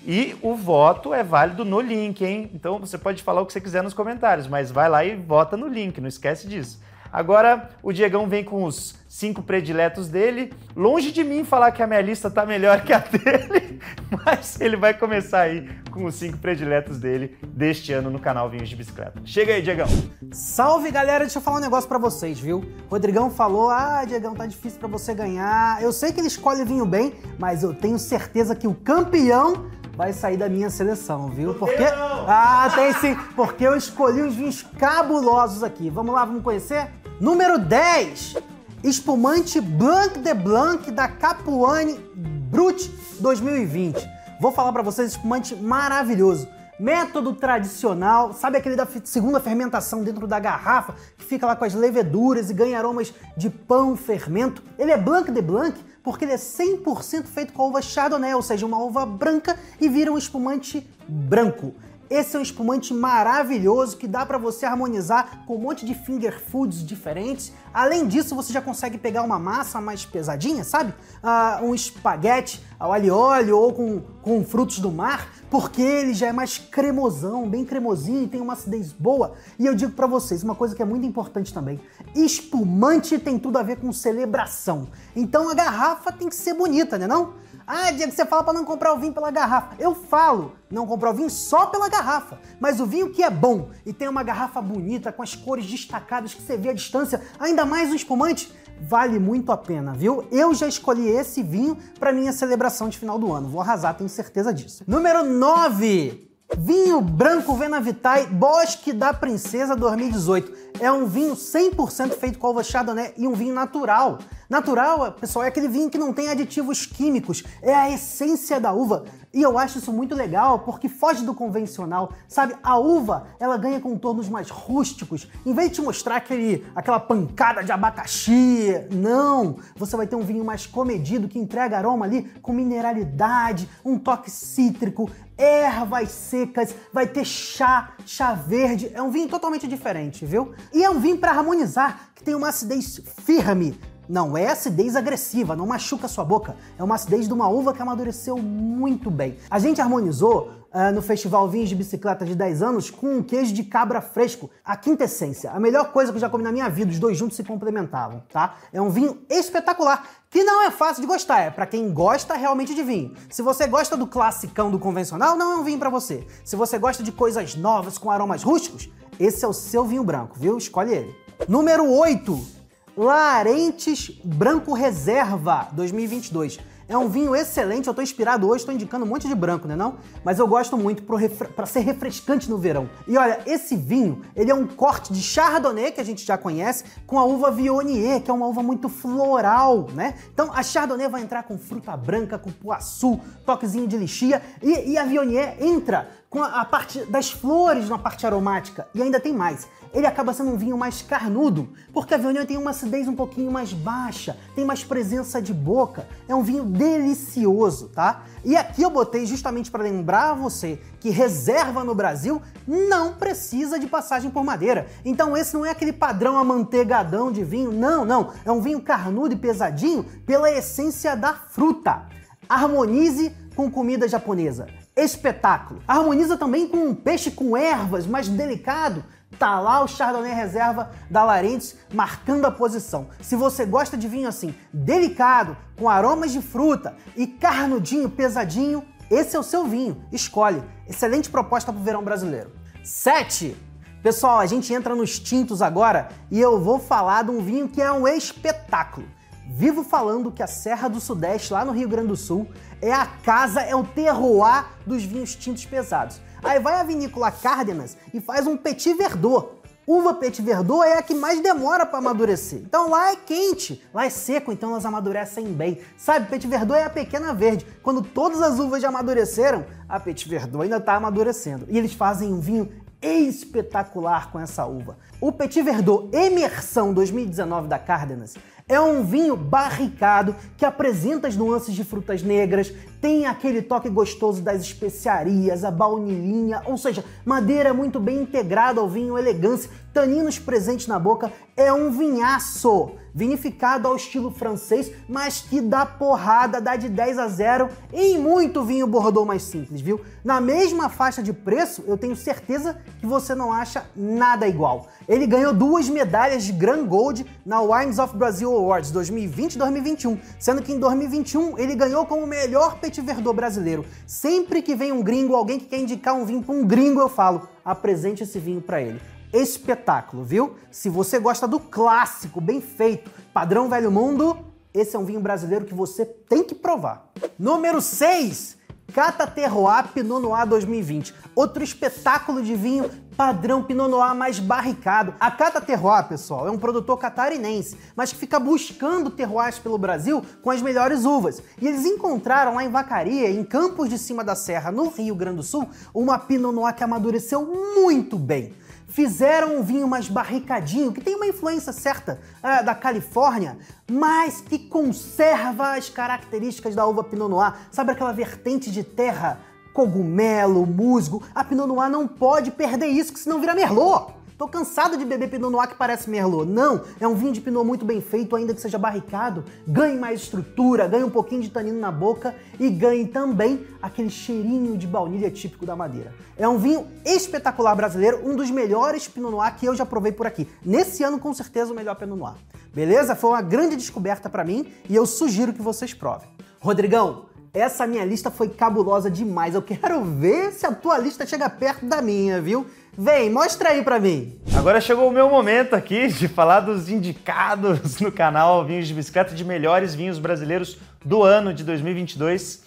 E 0.06 0.36
o 0.42 0.56
voto 0.56 1.14
é 1.14 1.24
válido 1.24 1.64
no 1.64 1.80
link, 1.80 2.26
hein? 2.26 2.52
Então 2.54 2.78
você 2.78 2.98
pode 2.98 3.24
falar 3.24 3.44
o 3.44 3.46
que 3.46 3.54
você 3.54 3.62
quiser 3.62 3.82
nos 3.82 3.94
comentários, 3.94 4.46
mas 4.46 4.72
vai 4.72 4.90
lá 4.90 5.06
e 5.06 5.16
vota 5.16 5.56
no 5.56 5.70
link, 5.70 6.02
não 6.02 6.10
esquece 6.10 6.50
disso. 6.50 6.82
Agora 7.12 7.70
o 7.82 7.92
Diegão 7.92 8.28
vem 8.28 8.44
com 8.44 8.64
os 8.64 8.96
cinco 9.08 9.42
prediletos 9.42 10.10
dele. 10.10 10.52
Longe 10.76 11.12
de 11.12 11.24
mim 11.24 11.46
falar 11.46 11.72
que 11.72 11.82
a 11.82 11.88
minha 11.88 12.02
lista 12.02 12.30
tá 12.30 12.46
melhor 12.46 12.82
que 12.82 12.92
a 12.92 13.00
dele, 13.00 13.80
mas 14.26 14.60
ele 14.60 14.76
vai 14.76 14.94
começar 14.94 15.42
aí 15.42 15.70
com 15.90 16.04
os 16.04 16.16
cinco 16.16 16.38
prediletos 16.38 17.00
dele 17.00 17.38
deste 17.48 17.94
ano 17.94 18.10
no 18.10 18.20
canal 18.20 18.50
Vinhos 18.50 18.68
de 18.68 18.76
Bicicleta. 18.76 19.22
Chega 19.24 19.54
aí, 19.54 19.62
Diegão. 19.62 19.88
Salve, 20.34 20.92
galera! 20.92 21.24
Deixa 21.24 21.38
eu 21.38 21.42
falar 21.42 21.58
um 21.58 21.62
negócio 21.62 21.88
para 21.88 21.98
vocês, 21.98 22.38
viu? 22.38 22.66
Rodrigão 22.90 23.32
falou: 23.32 23.70
"Ah, 23.70 24.04
Diegão, 24.06 24.36
tá 24.36 24.46
difícil 24.46 24.80
para 24.80 24.90
você 24.90 25.14
ganhar". 25.14 25.82
Eu 25.82 25.94
sei 25.94 26.12
que 26.12 26.20
ele 26.20 26.28
escolhe 26.28 26.66
vinho 26.66 26.86
bem, 26.86 27.14
mas 27.40 27.64
eu 27.64 27.74
tenho 27.74 27.98
certeza 27.98 28.54
que 28.54 28.68
o 28.68 28.74
campeão 28.76 29.70
vai 29.96 30.14
sair 30.14 30.38
da 30.38 30.50
minha 30.50 30.70
seleção, 30.70 31.28
viu? 31.30 31.54
Porque 31.54 31.84
Ah, 32.28 32.72
tem 32.76 32.94
sim, 32.94 33.16
porque 33.36 33.66
eu 33.66 33.76
escolhi 33.76 34.22
os 34.22 34.36
vinhos 34.36 34.64
cabulosos 34.78 35.64
aqui. 35.64 35.90
Vamos 35.90 36.14
lá, 36.14 36.26
vamos 36.26 36.44
conhecer? 36.44 36.90
Número 37.20 37.58
10, 37.58 38.36
espumante 38.84 39.62
Blanc 39.62 40.20
de 40.20 40.34
Blanc 40.34 40.92
da 40.92 41.08
Capuane 41.08 42.00
Brut 42.16 42.92
2020. 43.20 44.06
Vou 44.42 44.52
falar 44.52 44.74
para 44.74 44.82
vocês, 44.82 45.12
espumante 45.12 45.56
maravilhoso. 45.56 46.48
Método 46.78 47.32
tradicional, 47.32 48.34
sabe 48.34 48.58
aquele 48.58 48.76
da 48.76 48.86
segunda 49.06 49.40
fermentação 49.40 50.04
dentro 50.04 50.28
da 50.28 50.38
garrafa, 50.42 50.94
que 51.18 51.24
fica 51.24 51.46
lá 51.48 51.56
com 51.56 51.64
as 51.64 51.74
leveduras 51.74 52.50
e 52.50 52.54
ganha 52.54 52.78
aromas 52.78 53.14
de 53.38 53.50
pão, 53.50 53.96
fermento? 53.96 54.62
Ele 54.78 54.92
é 54.92 54.98
Blanc 54.98 55.32
de 55.32 55.42
Blanc 55.42 55.80
porque 56.06 56.24
ele 56.24 56.34
é 56.34 56.38
100% 56.38 57.26
feito 57.26 57.52
com 57.52 57.68
uva 57.68 57.82
Chardonnay, 57.82 58.36
ou 58.36 58.44
seja, 58.44 58.64
uma 58.64 58.78
uva 58.78 59.08
branca, 59.08 59.58
e 59.82 59.90
vira 59.90 60.12
um 60.14 60.18
espumante 60.18 60.88
branco. 61.08 61.74
Esse 62.10 62.36
é 62.36 62.40
um 62.40 62.44
espumante 62.44 62.94
maravilhoso 62.94 63.98
que 63.98 64.08
dá 64.08 64.26
para 64.26 64.38
você 64.38 64.66
harmonizar 64.66 65.44
com 65.46 65.56
um 65.56 65.60
monte 65.60 65.86
de 65.86 65.96
finger 65.96 66.40
foods 66.40 66.86
diferentes. 66.86 67.52
Além 67.74 68.08
disso, 68.08 68.36
você 68.36 68.54
já 68.54 68.62
consegue 68.62 68.98
pegar 68.98 69.24
uma 69.24 69.40
massa 69.40 69.82
mais 69.82 70.06
pesadinha, 70.06 70.64
sabe? 70.64 70.94
Uh, 71.24 71.66
um 71.66 71.74
espaguete 71.74 72.64
ao 72.80 72.94
alho 72.94 73.16
óleo 73.16 73.58
ou 73.58 73.74
com, 73.74 74.02
com 74.22 74.46
frutos 74.46 74.80
do 74.80 74.92
mar, 74.92 75.30
porque 75.50 75.82
ele 75.82 76.14
já 76.14 76.28
é 76.28 76.32
mais 76.32 76.58
cremosão, 76.60 77.50
bem 77.50 77.66
cremosinho 77.66 78.24
e 78.24 78.28
tem 78.28 78.40
uma 78.40 78.54
acidez 78.54 78.92
boa. 78.92 79.34
E 79.58 79.66
eu 79.66 79.74
digo 79.74 79.94
para 79.94 80.06
vocês 80.06 80.44
uma 80.44 80.54
coisa 80.54 80.76
que 80.76 80.82
é 80.82 80.86
muito 80.86 81.08
importante 81.08 81.52
também: 81.54 81.80
espumante 82.14 83.18
tem 83.18 83.40
tudo 83.40 83.58
a 83.58 83.64
ver 83.64 83.78
com 83.78 83.92
celebração. 83.92 84.88
Então 85.16 85.50
a 85.50 85.56
garrafa 85.56 86.12
tem 86.12 86.30
que 86.30 86.36
ser 86.36 86.54
bonita, 86.54 87.00
né 87.00 87.08
não? 87.08 87.34
Ah, 87.68 87.90
Diego, 87.92 88.12
você 88.12 88.26
fala 88.26 88.44
para 88.44 88.54
não 88.54 88.64
comprar 88.64 88.94
o 88.94 89.00
vinho 89.00 89.14
pela 89.14 89.32
garrafa. 89.32 89.76
Eu 89.80 89.96
falo, 89.96 90.56
não 90.70 90.86
comprar 90.86 91.12
o 91.12 91.14
vinho 91.16 91.30
só 91.30 91.66
pela 91.66 91.90
garrafa. 91.90 92.40
Mas 92.60 92.80
o 92.80 92.86
vinho 92.86 93.10
que 93.10 93.24
é 93.24 93.30
bom 93.30 93.70
e 93.86 93.92
tem 93.92 94.08
uma 94.08 94.22
garrafa 94.22 94.62
bonita, 94.62 95.12
com 95.12 95.24
as 95.24 95.34
cores 95.34 95.66
destacadas 95.66 96.34
que 96.34 96.42
você 96.42 96.58
vê 96.58 96.70
à 96.70 96.74
distância, 96.74 97.22
ainda 97.40 97.66
mais 97.66 97.90
um 97.90 97.96
espumante, 97.96 98.54
vale 98.82 99.18
muito 99.18 99.52
a 99.52 99.58
pena, 99.58 99.94
viu? 99.94 100.28
Eu 100.32 100.54
já 100.54 100.68
escolhi 100.68 101.08
esse 101.08 101.42
vinho 101.42 101.76
para 102.00 102.14
minha 102.14 102.32
celebração 102.32 102.88
de 102.88 103.00
final 103.00 103.18
do 103.18 103.34
ano. 103.34 103.50
Vou 103.50 103.62
arrasar, 103.62 103.96
tenho 103.96 104.10
certeza 104.10 104.54
disso. 104.54 104.84
Número 104.88 105.24
9. 105.24 106.26
Vinho 106.60 107.02
branco 107.02 107.56
Venavitae 107.56 108.28
Bosque 108.28 108.94
da 108.94 109.12
Princesa 109.12 109.76
2018. 109.76 110.54
É 110.80 110.92
um 110.92 111.08
vinho 111.08 111.34
100% 111.34 112.14
feito 112.14 112.38
com 112.38 112.46
alva 112.46 112.64
chardonnay 112.64 113.14
e 113.18 113.28
um 113.28 113.34
vinho 113.34 113.54
natural. 113.54 114.20
Natural, 114.50 115.12
pessoal, 115.14 115.46
é 115.46 115.48
aquele 115.48 115.68
vinho 115.68 115.90
que 115.90 115.98
não 115.98 116.14
tem 116.14 116.30
aditivos 116.30 116.86
químicos, 116.86 117.44
é 117.62 117.74
a 117.74 117.90
essência 117.90 118.60
da 118.60 118.72
uva. 118.74 119.06
E 119.34 119.42
eu 119.42 119.58
acho 119.58 119.80
isso 119.80 119.92
muito 119.92 120.16
legal 120.16 120.60
porque 120.60 120.88
foge 120.88 121.26
do 121.26 121.34
convencional, 121.34 122.14
sabe? 122.28 122.56
A 122.64 122.78
uva, 122.78 123.28
ela 123.40 123.58
ganha 123.58 123.82
contornos 123.82 124.30
mais 124.30 124.50
rústicos. 124.50 125.28
Em 125.46 125.54
vez 125.54 125.70
de 125.70 125.76
te 125.76 125.82
mostrar 125.82 126.18
aquele, 126.18 126.66
aquela 126.76 127.00
pancada 127.00 127.64
de 127.64 127.72
abacaxi, 127.72 128.74
não! 128.92 129.58
Você 129.76 129.98
vai 129.98 130.08
ter 130.08 130.16
um 130.16 130.22
vinho 130.22 130.46
mais 130.46 130.66
comedido 130.66 131.28
que 131.28 131.40
entrega 131.40 131.78
aroma 131.78 132.06
ali 132.06 132.24
com 132.42 132.54
mineralidade, 132.54 133.70
um 133.84 134.00
toque 134.00 134.32
cítrico, 134.32 135.10
ervas 135.38 136.12
secas, 136.12 136.74
vai 136.94 137.08
ter 137.08 137.26
chá, 137.26 137.94
chá 138.06 138.34
verde. 138.34 138.90
É 138.94 139.02
um 139.02 139.12
vinho 139.12 139.28
totalmente 139.28 139.68
diferente, 139.68 140.26
viu? 140.26 140.54
E 140.74 140.84
é 140.84 140.90
um 140.90 141.00
vinho 141.00 141.18
para 141.18 141.32
harmonizar, 141.32 142.12
que 142.16 142.24
tem 142.24 142.36
uma 142.36 142.50
acidez 142.50 143.02
firme. 143.26 143.78
Não 144.08 144.38
é 144.38 144.48
acidez 144.48 144.96
agressiva, 144.96 145.56
não 145.56 145.66
machuca 145.66 146.08
sua 146.08 146.24
boca. 146.24 146.56
É 146.78 146.84
uma 146.84 146.96
acidez 146.96 147.28
de 147.28 147.34
uma 147.34 147.48
uva 147.48 147.74
que 147.74 147.82
amadureceu 147.82 148.38
muito 148.38 149.10
bem. 149.10 149.38
A 149.50 149.60
gente 149.60 149.82
harmonizou 149.82 150.52
uh, 150.76 150.94
no 150.94 151.02
Festival 151.02 151.48
Vinhos 151.48 151.70
de 151.70 151.76
Bicicleta 151.76 152.26
de 152.26 152.36
10 152.36 152.62
anos 152.62 152.90
com 152.90 153.18
um 153.18 153.24
queijo 153.24 153.54
de 153.54 153.64
cabra 153.64 154.02
fresco, 154.02 154.50
a 154.64 154.76
quinta 154.76 155.06
essência. 155.06 155.52
A 155.52 155.60
melhor 155.60 155.92
coisa 155.92 156.12
que 156.12 156.18
eu 156.18 156.22
já 156.22 156.30
comi 156.30 156.44
na 156.44 156.52
minha 156.52 156.70
vida, 156.70 156.92
os 156.92 157.00
dois 157.00 157.18
juntos 157.18 157.38
se 157.38 157.44
complementavam, 157.44 158.22
tá? 158.32 158.56
É 158.74 158.82
um 158.82 158.90
vinho 158.90 159.20
espetacular, 159.30 160.06
que 160.30 160.44
não 160.44 160.64
é 160.64 160.72
fácil 160.72 161.02
de 161.02 161.08
gostar, 161.08 161.40
é 161.40 161.50
para 161.50 161.66
quem 161.66 161.92
gosta 161.94 162.36
realmente 162.36 162.76
de 162.76 162.84
vinho. 162.84 163.14
Se 163.30 163.42
você 163.42 163.66
gosta 163.68 163.96
do 163.96 164.06
classicão, 164.06 164.70
do 164.70 164.78
convencional, 164.78 165.36
não 165.36 165.54
é 165.54 165.56
um 165.56 165.64
vinho 165.64 165.80
para 165.80 165.90
você. 165.90 166.28
Se 166.44 166.56
você 166.56 166.78
gosta 166.78 167.02
de 167.02 167.12
coisas 167.12 167.56
novas 167.56 167.98
com 167.98 168.12
aromas 168.12 168.44
rústicos, 168.44 168.90
esse 169.20 169.46
é 169.46 169.48
o 169.48 169.54
seu 169.54 169.86
vinho 169.86 170.04
branco, 170.04 170.36
viu? 170.38 170.58
Escolhe 170.58 170.94
ele. 170.94 171.16
Número 171.48 171.90
8. 171.90 172.65
Larentes 172.98 174.10
Branco 174.24 174.74
Reserva 174.74 175.68
2022. 175.74 176.60
É 176.88 176.96
um 176.96 177.10
vinho 177.10 177.36
excelente, 177.36 177.88
eu 177.88 177.96
tô 177.96 178.02
inspirado 178.02 178.48
hoje, 178.48 178.64
tô 178.64 178.72
indicando 178.72 179.06
um 179.06 179.08
monte 179.08 179.28
de 179.28 179.34
branco, 179.34 179.68
né 179.68 179.76
não? 179.76 179.96
Mas 180.24 180.38
eu 180.38 180.48
gosto 180.48 180.78
muito 180.78 181.02
para 181.04 181.66
ser 181.66 181.80
refrescante 181.80 182.48
no 182.48 182.60
verão. 182.60 182.88
E 183.08 183.18
olha, 183.18 183.42
esse 183.48 183.76
vinho, 183.76 184.22
ele 184.36 184.52
é 184.52 184.56
um 184.56 184.68
corte 184.68 185.12
de 185.12 185.20
Chardonnay, 185.20 185.92
que 185.92 186.00
a 186.00 186.04
gente 186.04 186.24
já 186.24 186.38
conhece, 186.38 186.84
com 187.08 187.18
a 187.18 187.26
uva 187.26 187.50
Viognier, 187.50 188.22
que 188.22 188.30
é 188.30 188.34
uma 188.34 188.46
uva 188.46 188.62
muito 188.62 188.88
floral, 188.88 189.88
né? 189.94 190.14
Então 190.32 190.52
a 190.54 190.62
Chardonnay 190.62 191.10
vai 191.10 191.24
entrar 191.24 191.42
com 191.44 191.58
fruta 191.58 191.98
branca, 191.98 192.38
com 192.38 192.52
poaçu, 192.52 193.20
toquezinho 193.46 193.88
de 193.88 193.98
lixia, 193.98 194.42
e, 194.62 194.92
e 194.92 194.98
a 194.98 195.04
Viognier 195.06 195.58
entra 195.60 196.08
com 196.36 196.44
a, 196.44 196.60
a 196.60 196.66
parte 196.66 197.06
das 197.06 197.32
flores 197.32 197.88
na 197.88 197.98
parte 197.98 198.26
aromática. 198.26 198.90
E 198.94 199.02
ainda 199.02 199.22
tem 199.22 199.32
mais 199.32 199.70
ele 199.96 200.06
acaba 200.06 200.34
sendo 200.34 200.52
um 200.52 200.58
vinho 200.58 200.78
mais 200.78 201.02
carnudo, 201.02 201.70
porque 201.94 202.14
a 202.14 202.18
Viognier 202.18 202.46
tem 202.46 202.58
uma 202.58 202.72
acidez 202.72 203.08
um 203.08 203.16
pouquinho 203.16 203.50
mais 203.50 203.72
baixa, 203.72 204.38
tem 204.54 204.66
mais 204.66 204.84
presença 204.84 205.42
de 205.42 205.54
boca, 205.54 206.06
é 206.28 206.36
um 206.36 206.44
vinho 206.44 206.66
delicioso, 206.66 207.88
tá? 207.88 208.26
E 208.44 208.58
aqui 208.58 208.82
eu 208.82 208.90
botei 208.90 209.26
justamente 209.26 209.72
para 209.72 209.84
lembrar 209.84 210.34
você 210.34 210.82
que 211.00 211.10
reserva 211.10 211.82
no 211.82 211.96
Brasil 211.96 212.42
não 212.68 213.14
precisa 213.14 213.80
de 213.80 213.88
passagem 213.88 214.30
por 214.30 214.44
madeira. 214.44 214.88
Então 215.06 215.38
esse 215.38 215.54
não 215.54 215.66
é 215.66 215.70
aquele 215.70 215.94
padrão 215.94 216.38
amanteigadão 216.38 217.32
de 217.32 217.46
vinho, 217.46 217.72
não, 217.72 218.04
não, 218.04 218.34
é 218.44 218.52
um 218.52 218.60
vinho 218.60 218.82
carnudo 218.82 219.34
e 219.34 219.38
pesadinho 219.38 220.04
pela 220.26 220.52
essência 220.52 221.16
da 221.16 221.34
fruta. 221.34 222.06
Harmonize 222.50 223.34
com 223.56 223.72
comida 223.72 224.10
japonesa. 224.10 224.68
Espetáculo. 224.96 225.82
Harmoniza 225.88 226.38
também 226.38 226.68
com 226.68 226.78
um 226.78 226.96
peixe 226.96 227.30
com 227.30 227.58
ervas 227.58 228.08
mais 228.08 228.28
delicado 228.28 229.04
Tá 229.38 229.60
lá 229.60 229.84
o 229.84 229.88
Chardonnay 229.88 230.34
reserva 230.34 230.92
da 231.10 231.24
Larentes 231.24 231.76
marcando 231.94 232.46
a 232.46 232.52
posição. 232.52 233.10
Se 233.22 233.36
você 233.36 233.66
gosta 233.66 233.98
de 233.98 234.08
vinho 234.08 234.30
assim, 234.30 234.56
delicado, 234.72 235.58
com 235.78 235.90
aromas 235.90 236.32
de 236.32 236.42
fruta 236.42 236.96
e 237.18 237.28
carnudinho, 237.28 238.10
pesadinho, 238.10 238.84
esse 239.12 239.36
é 239.36 239.40
o 239.40 239.44
seu 239.44 239.66
vinho. 239.66 240.04
Escolhe. 240.12 240.64
Excelente 240.88 241.30
proposta 241.30 241.72
para 241.72 241.82
o 241.82 241.84
verão 241.84 242.04
brasileiro. 242.04 242.52
7. 242.84 243.58
Pessoal, 244.02 244.40
a 244.40 244.46
gente 244.46 244.74
entra 244.74 244.96
nos 244.96 245.20
tintos 245.20 245.62
agora 245.62 246.10
e 246.32 246.40
eu 246.40 246.62
vou 246.62 246.80
falar 246.80 247.24
de 247.24 247.32
um 247.32 247.42
vinho 247.42 247.68
que 247.68 247.82
é 247.82 247.92
um 247.92 248.08
espetáculo. 248.08 249.08
Vivo 249.48 249.84
falando 249.84 250.32
que 250.32 250.44
a 250.44 250.48
Serra 250.48 250.88
do 250.88 251.00
Sudeste, 251.00 251.54
lá 251.54 251.64
no 251.64 251.72
Rio 251.72 251.88
Grande 251.88 252.10
do 252.10 252.18
Sul, 252.18 252.48
é 252.82 252.92
a 252.92 253.06
casa, 253.06 253.62
é 253.62 253.76
o 253.76 253.84
terroir 253.84 254.66
dos 254.86 255.04
vinhos 255.04 255.36
tintos 255.36 255.66
pesados. 255.66 256.20
Aí 256.44 256.60
vai 256.60 256.80
a 256.80 256.84
vinícola 256.84 257.32
Cárdenas 257.32 257.96
e 258.14 258.20
faz 258.20 258.48
um 258.48 258.58
Petit 258.58 258.94
Verdot. 258.94 259.50
Uva 259.88 260.16
Petit 260.16 260.42
Verdot 260.42 260.84
é 260.84 260.98
a 260.98 261.02
que 261.04 261.14
mais 261.14 261.40
demora 261.42 261.86
para 261.86 262.00
amadurecer. 262.00 262.60
Então 262.60 262.90
lá 262.90 263.12
é 263.12 263.16
quente, 263.16 263.84
lá 263.94 264.06
é 264.06 264.10
seco, 264.10 264.52
então 264.52 264.72
elas 264.72 264.86
amadurecem 264.86 265.46
bem. 265.54 265.80
Sabe, 265.96 266.28
Petit 266.28 266.48
Verdot 266.48 266.80
é 266.80 266.86
a 266.86 266.90
pequena 266.90 267.34
verde. 267.34 267.68
Quando 267.84 268.02
todas 268.02 268.42
as 268.42 268.58
uvas 268.58 268.82
já 268.82 268.90
amadureceram, 268.90 269.64
a 269.88 270.00
Petit 270.00 270.28
Verdot 270.28 270.64
ainda 270.64 270.78
está 270.78 270.96
amadurecendo. 270.96 271.68
E 271.70 271.78
eles 271.78 271.94
fazem 271.94 272.34
um 272.34 272.40
vinho 272.40 272.72
espetacular 273.06 274.32
com 274.32 274.40
essa 274.40 274.66
uva. 274.66 274.98
O 275.22 275.32
Petit 275.32 275.62
Verdot 275.62 276.10
Emersão 276.16 276.94
2019 276.94 277.68
da 277.68 277.80
Cárdenas 277.80 278.36
é 278.68 278.80
um 278.80 279.04
vinho 279.04 279.36
barricado 279.36 280.36
que 280.58 280.66
apresenta 280.66 281.28
as 281.28 281.36
nuances 281.36 281.76
de 281.76 281.84
frutas 281.84 282.24
negras, 282.24 282.74
tem 283.00 283.28
aquele 283.28 283.62
toque 283.62 283.90
gostoso 283.90 284.42
das 284.42 284.62
especiarias, 284.62 285.64
a 285.64 285.70
baunilhinha, 285.70 286.64
ou 286.66 286.76
seja, 286.76 287.06
madeira 287.24 287.74
muito 287.74 288.00
bem 288.00 288.22
integrada 288.22 288.82
ao 288.82 288.90
vinho, 288.90 289.18
elegância, 289.18 289.70
taninos 289.94 290.40
presentes 290.40 290.88
na 290.88 290.98
boca. 290.98 291.32
É 291.56 291.72
um 291.72 291.92
vinhaço 291.92 292.92
vinificado 293.16 293.88
ao 293.88 293.96
estilo 293.96 294.30
francês, 294.30 294.92
mas 295.08 295.40
que 295.40 295.62
dá 295.62 295.86
porrada, 295.86 296.60
dá 296.60 296.76
de 296.76 296.90
10 296.90 297.18
a 297.18 297.28
0 297.30 297.70
em 297.94 298.20
muito 298.20 298.62
vinho 298.62 298.86
Bordeaux 298.86 299.26
mais 299.26 299.44
simples, 299.44 299.80
viu? 299.80 300.02
Na 300.22 300.42
mesma 300.42 300.90
faixa 300.90 301.24
de 301.24 301.32
preço, 301.32 301.86
eu 301.88 301.98
tenho 301.98 302.16
certeza 302.16 302.78
que 303.00 303.06
você 303.06 303.34
não 303.34 303.54
acha 303.54 303.86
nada 303.96 304.46
igual. 304.46 304.88
Ele 305.08 305.26
ganhou 305.26 305.54
duas 305.54 305.88
medalhas 305.88 306.44
de 306.44 306.52
Grand 306.52 306.86
Gold 306.86 307.26
na 307.46 307.62
Wines 307.62 308.00
of 308.00 308.18
Brazil 308.18 308.52
Awards 308.52 308.92
2020 308.92 309.54
e 309.54 309.58
2021, 309.60 310.20
sendo 310.38 310.62
que 310.62 310.74
em 310.74 310.80
2021 310.80 311.58
ele 311.58 311.74
ganhou 311.74 312.06
como 312.06 312.28
melhor 312.28 312.80
Petit 312.80 313.00
Verdot 313.00 313.34
brasileiro. 313.34 313.86
Sempre 314.06 314.62
que 314.62 314.76
vem 314.76 314.92
um 314.92 315.02
gringo, 315.02 315.36
alguém 315.36 315.58
que 315.58 315.68
quer 315.68 315.80
indicar 315.80 316.16
um 316.16 316.26
vinho 316.26 316.42
para 316.42 316.54
um 316.54 316.66
gringo, 316.66 317.00
eu 317.00 317.08
falo, 317.08 317.48
apresente 317.64 318.24
esse 318.24 318.40
vinho 318.40 318.62
para 318.62 318.82
ele 318.82 319.15
espetáculo, 319.36 320.24
viu? 320.24 320.56
Se 320.72 320.90
você 320.90 321.20
gosta 321.20 321.48
do 321.48 321.60
clássico, 321.60 322.40
bem 322.40 322.62
feito, 322.62 323.12
padrão 323.34 323.70
velho 323.70 323.92
mundo, 323.92 324.38
esse 324.74 324.96
é 324.96 325.00
um 325.00 325.06
vinho 325.06 325.20
brasileiro 325.20 325.66
que 325.66 325.74
você 325.74 326.06
tem 326.06 326.44
que 326.44 326.56
provar. 326.56 327.12
Número 327.38 327.82
6, 327.82 328.58
Cata 328.94 329.26
Terroir 329.28 329.90
Pinot 329.90 330.22
Noir 330.22 330.46
2020. 330.48 331.14
Outro 331.36 331.64
espetáculo 331.64 332.42
de 332.42 332.56
vinho 332.56 332.90
padrão 333.18 333.64
Pinot 333.64 333.90
Noir 333.90 334.16
mais 334.16 334.40
barricado. 334.40 335.14
A 335.20 335.32
Cata 335.32 335.60
Terroir, 335.60 336.08
pessoal, 336.08 336.48
é 336.48 336.52
um 336.52 336.58
produtor 336.58 336.98
catarinense, 336.98 337.78
mas 337.96 338.12
que 338.14 338.20
fica 338.20 338.40
buscando 338.40 339.10
terroirs 339.10 339.60
pelo 339.60 339.78
Brasil 339.78 340.24
com 340.42 340.52
as 340.52 340.62
melhores 340.62 341.04
uvas. 341.04 341.42
E 341.62 341.68
eles 341.68 341.86
encontraram 341.86 342.56
lá 342.56 342.64
em 342.64 342.70
Vacaria, 342.70 343.30
em 343.30 343.44
Campos 343.44 343.90
de 343.90 343.98
Cima 343.98 344.24
da 344.24 344.36
Serra, 344.36 344.72
no 344.72 344.90
Rio 344.90 345.16
Grande 345.16 345.38
do 345.38 345.44
Sul, 345.44 345.70
uma 345.94 346.20
Pinot 346.20 346.54
Noir 346.54 346.76
que 346.76 346.84
amadureceu 346.84 347.46
muito 347.76 348.18
bem 348.18 348.54
fizeram 348.96 349.58
um 349.58 349.62
vinho 349.62 349.90
mais 349.90 350.08
barricadinho, 350.08 350.94
que 350.94 351.02
tem 351.02 351.16
uma 351.16 351.28
influência 351.28 351.74
certa 351.74 352.18
é, 352.42 352.64
da 352.64 352.74
Califórnia, 352.74 353.58
mas 353.92 354.40
que 354.40 354.58
conserva 354.58 355.76
as 355.76 355.90
características 355.90 356.74
da 356.74 356.86
uva 356.86 357.04
Pinot 357.04 357.30
Noir. 357.30 357.54
Sabe 357.72 357.92
aquela 357.92 358.14
vertente 358.14 358.72
de 358.72 358.86
terra 358.86 359.42
cogumelo, 359.74 360.66
musgo. 360.66 361.22
A 361.36 361.44
Pinot 361.44 361.68
Noir 361.68 361.90
não 361.90 362.08
pode 362.08 362.52
perder 362.52 362.88
isso, 362.88 363.12
que 363.12 363.20
senão 363.20 363.42
vira 363.42 363.54
Merlot. 363.54 364.14
Tô 364.38 364.50
cansado 364.50 364.98
de 364.98 365.06
beber 365.06 365.30
Pinot 365.30 365.50
Noir 365.50 365.70
que 365.70 365.76
parece 365.76 366.10
Merlot. 366.10 366.46
Não, 366.46 366.82
é 367.00 367.08
um 367.08 367.16
vinho 367.16 367.32
de 367.32 367.40
Pinot 367.40 367.66
muito 367.66 367.86
bem 367.86 368.02
feito, 368.02 368.36
ainda 368.36 368.54
que 368.54 368.60
seja 368.60 368.78
barricado. 368.78 369.46
Ganhe 369.66 369.98
mais 369.98 370.24
estrutura, 370.24 370.90
ganhe 370.90 371.06
um 371.06 371.10
pouquinho 371.10 371.42
de 371.42 371.50
tanino 371.50 371.80
na 371.80 371.90
boca 371.90 372.36
e 372.60 372.70
ganhe 372.70 373.08
também 373.08 373.66
aquele 373.82 374.10
cheirinho 374.10 374.78
de 374.78 374.86
baunilha 374.86 375.32
típico 375.32 375.66
da 375.66 375.74
madeira. 375.74 376.14
É 376.38 376.46
um 376.50 376.58
vinho 376.58 376.86
espetacular 377.06 377.74
brasileiro, 377.76 378.30
um 378.30 378.36
dos 378.36 378.52
melhores 378.52 379.08
Pinot 379.08 379.32
Noir 379.32 379.56
que 379.56 379.66
eu 379.68 379.74
já 379.74 379.86
provei 379.86 380.12
por 380.12 380.28
aqui. 380.28 380.46
Nesse 380.66 381.02
ano, 381.02 381.18
com 381.18 381.34
certeza, 381.34 381.72
o 381.72 381.76
melhor 381.76 381.96
Pinot 381.96 382.18
Noir. 382.18 382.36
Beleza? 382.74 383.16
Foi 383.16 383.30
uma 383.30 383.42
grande 383.42 383.78
descoberta 383.78 384.30
para 384.30 384.44
mim 384.44 384.70
e 384.90 384.96
eu 384.98 385.06
sugiro 385.06 385.54
que 385.54 385.62
vocês 385.62 385.94
provem. 385.94 386.28
Rodrigão, 386.60 387.28
essa 387.56 387.88
minha 387.88 388.04
lista 388.04 388.30
foi 388.30 388.50
cabulosa 388.50 389.10
demais. 389.10 389.56
Eu 389.56 389.62
quero 389.62 390.04
ver 390.04 390.52
se 390.52 390.66
a 390.66 390.72
tua 390.74 390.98
lista 390.98 391.26
chega 391.26 391.50
perto 391.50 391.86
da 391.86 392.02
minha, 392.02 392.42
viu? 392.42 392.66
Vem, 392.98 393.30
mostra 393.30 393.70
aí 393.70 393.82
pra 393.82 394.00
mim. 394.00 394.38
Agora 394.56 394.80
chegou 394.82 395.08
o 395.08 395.12
meu 395.12 395.30
momento 395.30 395.74
aqui 395.74 396.08
de 396.08 396.28
falar 396.28 396.60
dos 396.60 396.90
indicados 396.90 398.00
no 398.00 398.12
canal 398.12 398.66
Vinhos 398.66 398.88
de 398.88 398.94
Bicicleta 398.94 399.34
de 399.34 399.44
melhores 399.44 399.96
vinhos 399.96 400.20
brasileiros 400.20 400.78
do 401.04 401.24
ano 401.24 401.54
de 401.54 401.64
2022. 401.64 402.64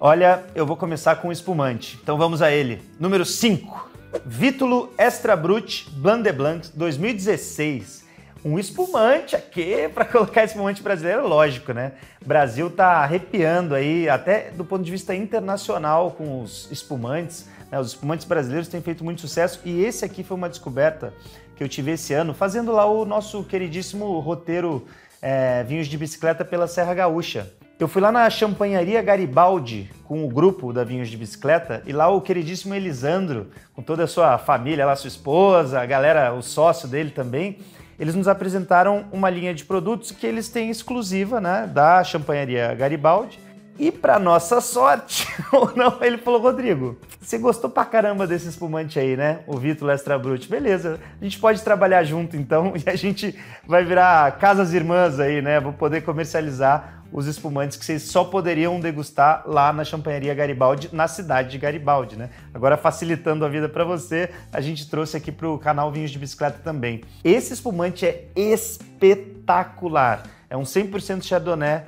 Olha, 0.00 0.44
eu 0.54 0.66
vou 0.66 0.76
começar 0.76 1.16
com 1.16 1.28
o 1.28 1.32
espumante. 1.32 1.98
Então 2.02 2.18
vamos 2.18 2.42
a 2.42 2.50
ele. 2.50 2.82
Número 2.98 3.24
5. 3.24 3.90
Vítulo 4.26 4.92
Extra 4.98 5.34
Brut 5.36 5.88
Blanc 5.92 6.22
de 6.22 6.32
Blanc 6.32 6.68
2016 6.74 8.03
um 8.44 8.58
espumante 8.58 9.34
aqui 9.34 9.88
para 9.94 10.04
colocar 10.04 10.44
espumante 10.44 10.82
brasileiro, 10.82 11.26
lógico, 11.26 11.72
né? 11.72 11.92
Brasil 12.24 12.70
tá 12.70 12.98
arrepiando 12.98 13.74
aí, 13.74 14.08
até 14.08 14.50
do 14.50 14.64
ponto 14.64 14.84
de 14.84 14.90
vista 14.90 15.14
internacional, 15.14 16.10
com 16.10 16.42
os 16.42 16.70
espumantes. 16.70 17.48
Né? 17.70 17.80
Os 17.80 17.88
espumantes 17.88 18.26
brasileiros 18.26 18.68
têm 18.68 18.82
feito 18.82 19.02
muito 19.02 19.20
sucesso 19.20 19.60
e 19.64 19.84
esse 19.84 20.04
aqui 20.04 20.22
foi 20.22 20.36
uma 20.36 20.48
descoberta 20.48 21.14
que 21.56 21.62
eu 21.62 21.68
tive 21.68 21.92
esse 21.92 22.12
ano, 22.12 22.34
fazendo 22.34 22.72
lá 22.72 22.84
o 22.84 23.04
nosso 23.04 23.44
queridíssimo 23.44 24.18
roteiro 24.18 24.86
é, 25.22 25.62
Vinhos 25.62 25.86
de 25.86 25.96
Bicicleta 25.96 26.44
pela 26.44 26.66
Serra 26.66 26.92
Gaúcha. 26.94 27.50
Eu 27.78 27.88
fui 27.88 28.00
lá 28.00 28.12
na 28.12 28.28
Champanharia 28.30 29.02
Garibaldi 29.02 29.90
com 30.04 30.24
o 30.24 30.28
grupo 30.28 30.72
da 30.72 30.84
Vinhos 30.84 31.08
de 31.08 31.16
Bicicleta 31.16 31.82
e 31.86 31.92
lá 31.92 32.08
o 32.08 32.20
queridíssimo 32.20 32.74
Elisandro, 32.74 33.48
com 33.74 33.82
toda 33.82 34.04
a 34.04 34.06
sua 34.06 34.38
família, 34.38 34.86
lá 34.86 34.94
sua 34.94 35.08
esposa, 35.08 35.80
a 35.80 35.86
galera, 35.86 36.32
o 36.32 36.42
sócio 36.42 36.86
dele 36.86 37.10
também, 37.10 37.58
eles 37.98 38.14
nos 38.14 38.28
apresentaram 38.28 39.06
uma 39.12 39.30
linha 39.30 39.54
de 39.54 39.64
produtos 39.64 40.10
que 40.10 40.26
eles 40.26 40.48
têm 40.48 40.70
exclusiva, 40.70 41.40
né, 41.40 41.70
da 41.72 42.02
Champanharia 42.04 42.74
Garibaldi. 42.74 43.38
E 43.76 43.90
para 43.90 44.20
nossa 44.20 44.60
sorte, 44.60 45.26
ou 45.50 45.72
não, 45.74 45.98
ele 46.00 46.18
falou: 46.18 46.40
Rodrigo, 46.40 46.96
você 47.20 47.38
gostou 47.38 47.68
pra 47.68 47.84
caramba 47.84 48.24
desse 48.24 48.48
espumante 48.48 49.00
aí, 49.00 49.16
né? 49.16 49.40
O 49.48 49.56
Vitor 49.56 49.90
Extra 49.90 50.16
Brut. 50.16 50.48
Beleza, 50.48 51.00
a 51.20 51.24
gente 51.24 51.40
pode 51.40 51.60
trabalhar 51.62 52.04
junto 52.04 52.36
então 52.36 52.74
e 52.78 52.88
a 52.88 52.94
gente 52.94 53.36
vai 53.66 53.84
virar 53.84 54.38
casas 54.38 54.72
irmãs 54.72 55.18
aí, 55.18 55.42
né? 55.42 55.58
Vou 55.58 55.72
poder 55.72 56.02
comercializar 56.02 57.03
os 57.14 57.28
espumantes 57.28 57.76
que 57.76 57.84
vocês 57.84 58.02
só 58.02 58.24
poderiam 58.24 58.80
degustar 58.80 59.44
lá 59.46 59.72
na 59.72 59.84
Champanharia 59.84 60.34
Garibaldi, 60.34 60.90
na 60.92 61.06
cidade 61.06 61.52
de 61.52 61.58
Garibaldi, 61.58 62.16
né? 62.16 62.28
Agora 62.52 62.76
facilitando 62.76 63.44
a 63.44 63.48
vida 63.48 63.68
para 63.68 63.84
você, 63.84 64.28
a 64.52 64.60
gente 64.60 64.90
trouxe 64.90 65.16
aqui 65.16 65.30
para 65.30 65.48
o 65.48 65.56
canal 65.56 65.92
Vinhos 65.92 66.10
de 66.10 66.18
Bicicleta 66.18 66.58
também. 66.58 67.04
Esse 67.22 67.52
espumante 67.52 68.04
é 68.04 68.26
espetacular. 68.34 70.24
É 70.50 70.56
um 70.56 70.64
100% 70.64 71.22
Chardonnay 71.22 71.82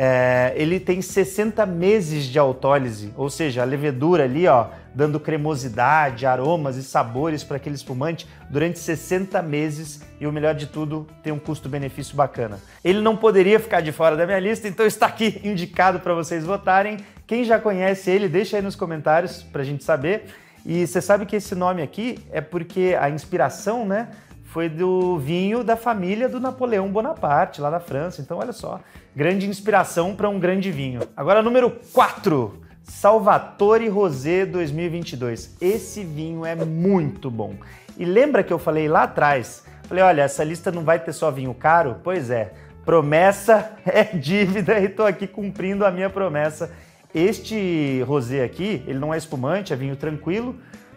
é, 0.00 0.52
ele 0.54 0.78
tem 0.78 1.02
60 1.02 1.66
meses 1.66 2.26
de 2.26 2.38
autólise, 2.38 3.12
ou 3.16 3.28
seja, 3.28 3.62
a 3.62 3.64
levedura 3.64 4.22
ali, 4.22 4.46
ó, 4.46 4.68
dando 4.94 5.18
cremosidade, 5.18 6.24
aromas 6.24 6.76
e 6.76 6.84
sabores 6.84 7.42
para 7.42 7.56
aquele 7.56 7.74
espumante 7.74 8.24
durante 8.48 8.78
60 8.78 9.42
meses 9.42 10.00
e 10.20 10.26
o 10.26 10.32
melhor 10.32 10.54
de 10.54 10.66
tudo, 10.66 11.06
tem 11.22 11.32
um 11.32 11.38
custo-benefício 11.38 12.16
bacana. 12.16 12.58
Ele 12.84 13.00
não 13.00 13.16
poderia 13.16 13.60
ficar 13.60 13.80
de 13.80 13.92
fora 13.92 14.16
da 14.16 14.26
minha 14.26 14.38
lista, 14.38 14.66
então 14.66 14.84
está 14.84 15.06
aqui 15.06 15.40
indicado 15.44 16.00
para 16.00 16.14
vocês 16.14 16.44
votarem. 16.44 16.98
Quem 17.26 17.44
já 17.44 17.58
conhece 17.58 18.10
ele, 18.10 18.28
deixa 18.28 18.56
aí 18.56 18.62
nos 18.62 18.76
comentários 18.76 19.42
para 19.42 19.62
a 19.62 19.64
gente 19.64 19.84
saber. 19.84 20.24
E 20.66 20.86
você 20.86 21.00
sabe 21.00 21.24
que 21.24 21.36
esse 21.36 21.54
nome 21.54 21.82
aqui 21.82 22.18
é 22.32 22.40
porque 22.40 22.96
a 23.00 23.08
inspiração, 23.08 23.86
né? 23.86 24.08
foi 24.48 24.68
do 24.68 25.18
vinho 25.18 25.62
da 25.62 25.76
família 25.76 26.28
do 26.28 26.40
Napoleão 26.40 26.88
Bonaparte, 26.88 27.60
lá 27.60 27.68
da 27.68 27.80
França. 27.80 28.22
Então, 28.22 28.38
olha 28.38 28.52
só, 28.52 28.80
grande 29.14 29.46
inspiração 29.46 30.16
para 30.16 30.28
um 30.28 30.40
grande 30.40 30.72
vinho. 30.72 31.00
Agora, 31.14 31.42
número 31.42 31.70
4, 31.92 32.62
Salvatore 32.82 33.88
Rosé 33.88 34.46
2022. 34.46 35.56
Esse 35.60 36.02
vinho 36.02 36.46
é 36.46 36.54
muito 36.54 37.30
bom. 37.30 37.54
E 37.98 38.04
lembra 38.04 38.42
que 38.42 38.52
eu 38.52 38.58
falei 38.58 38.88
lá 38.88 39.02
atrás? 39.02 39.64
Falei, 39.88 40.04
olha, 40.04 40.22
essa 40.22 40.44
lista 40.44 40.70
não 40.70 40.84
vai 40.84 40.98
ter 40.98 41.14
só 41.14 41.30
vinho 41.30 41.54
caro? 41.54 41.96
Pois 42.04 42.28
é, 42.28 42.52
promessa 42.84 43.72
é 43.86 44.04
dívida 44.04 44.78
e 44.78 44.84
estou 44.84 45.06
aqui 45.06 45.26
cumprindo 45.26 45.84
a 45.86 45.90
minha 45.90 46.10
promessa. 46.10 46.70
Este 47.14 48.02
rosé 48.02 48.44
aqui, 48.44 48.84
ele 48.86 48.98
não 48.98 49.14
é 49.14 49.16
espumante, 49.16 49.72
é 49.72 49.76
vinho 49.76 49.96
tranquilo, 49.96 50.56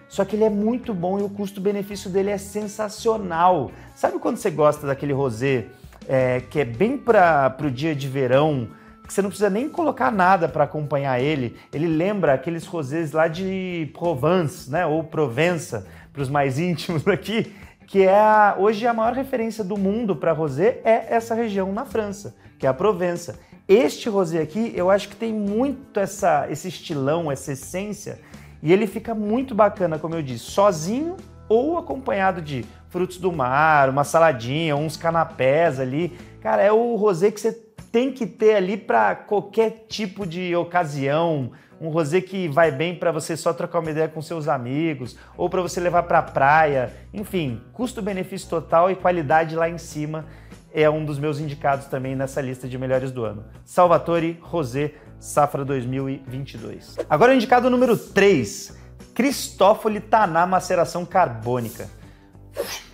só 0.09 0.25
que 0.25 0.35
ele 0.35 0.43
é 0.43 0.49
muito 0.49 0.93
bom 0.93 1.17
e 1.17 1.23
o 1.23 1.29
custo-benefício 1.29 2.09
dele 2.09 2.31
é 2.31 2.37
sensacional. 2.37 3.71
Sabe 3.95 4.19
quando 4.19 4.35
você 4.35 4.51
gosta 4.51 4.85
daquele 4.85 5.13
rosé 5.13 5.67
é, 6.05 6.41
que 6.41 6.59
é 6.59 6.65
bem 6.65 6.97
para 6.97 7.55
o 7.61 7.71
dia 7.71 7.95
de 7.95 8.09
verão, 8.09 8.67
que 9.07 9.13
você 9.13 9.21
não 9.21 9.29
precisa 9.29 9.49
nem 9.49 9.69
colocar 9.69 10.11
nada 10.11 10.49
para 10.49 10.65
acompanhar 10.65 11.21
ele? 11.21 11.55
Ele 11.71 11.87
lembra 11.87 12.33
aqueles 12.33 12.65
rosés 12.65 13.13
lá 13.13 13.29
de 13.29 13.89
Provence, 13.93 14.69
né? 14.69 14.85
Ou 14.85 15.01
Provença, 15.01 15.87
para 16.11 16.21
os 16.21 16.29
mais 16.29 16.59
íntimos 16.59 17.07
aqui, 17.09 17.53
que 17.91 18.03
é 18.03 18.17
a, 18.17 18.55
hoje 18.57 18.87
a 18.87 18.93
maior 18.93 19.11
referência 19.11 19.65
do 19.65 19.77
mundo 19.77 20.15
para 20.15 20.31
rosé 20.31 20.79
é 20.85 21.13
essa 21.13 21.35
região 21.35 21.73
na 21.73 21.83
França, 21.83 22.33
que 22.57 22.65
é 22.65 22.69
a 22.69 22.73
Provença. 22.73 23.37
Este 23.67 24.07
rosé 24.07 24.41
aqui, 24.41 24.71
eu 24.73 24.89
acho 24.89 25.09
que 25.09 25.15
tem 25.17 25.33
muito 25.33 25.99
essa, 25.99 26.47
esse 26.49 26.69
estilão, 26.69 27.29
essa 27.29 27.51
essência 27.51 28.17
e 28.63 28.71
ele 28.71 28.87
fica 28.87 29.13
muito 29.13 29.53
bacana, 29.53 29.99
como 29.99 30.15
eu 30.15 30.21
disse, 30.21 30.45
sozinho 30.45 31.17
ou 31.49 31.77
acompanhado 31.77 32.41
de 32.41 32.63
frutos 32.87 33.17
do 33.17 33.29
mar, 33.29 33.89
uma 33.89 34.05
saladinha, 34.05 34.73
uns 34.73 34.95
canapés 34.95 35.77
ali. 35.77 36.17
Cara, 36.39 36.61
é 36.63 36.71
o 36.71 36.95
rosé 36.95 37.29
que 37.29 37.41
você 37.41 37.51
tem 37.91 38.11
que 38.11 38.25
ter 38.25 38.55
ali 38.55 38.77
para 38.77 39.15
qualquer 39.15 39.85
tipo 39.87 40.25
de 40.25 40.55
ocasião. 40.55 41.51
Um 41.79 41.89
rosé 41.89 42.21
que 42.21 42.47
vai 42.47 42.71
bem 42.71 42.95
para 42.95 43.11
você 43.11 43.35
só 43.35 43.53
trocar 43.53 43.79
uma 43.79 43.91
ideia 43.91 44.07
com 44.07 44.21
seus 44.21 44.47
amigos 44.47 45.17
ou 45.35 45.49
para 45.49 45.61
você 45.61 45.79
levar 45.79 46.03
para 46.03 46.19
a 46.19 46.23
praia. 46.23 46.93
Enfim, 47.13 47.61
custo-benefício 47.73 48.47
total 48.47 48.89
e 48.91 48.95
qualidade 48.95 49.55
lá 49.55 49.67
em 49.67 49.77
cima 49.77 50.25
é 50.73 50.89
um 50.89 51.03
dos 51.03 51.19
meus 51.19 51.39
indicados 51.39 51.87
também 51.87 52.15
nessa 52.15 52.39
lista 52.39 52.67
de 52.67 52.77
melhores 52.77 53.11
do 53.11 53.25
ano. 53.25 53.43
Salvatore 53.65 54.39
Rosé 54.41 54.93
safra 55.19 55.65
2022. 55.65 56.97
Agora 57.09 57.31
o 57.31 57.35
indicado 57.35 57.69
número 57.69 57.97
3, 57.97 58.77
Cristófoli 59.13 59.99
Taná 59.99 60.45
maceração 60.45 61.05
carbônica. 61.05 61.89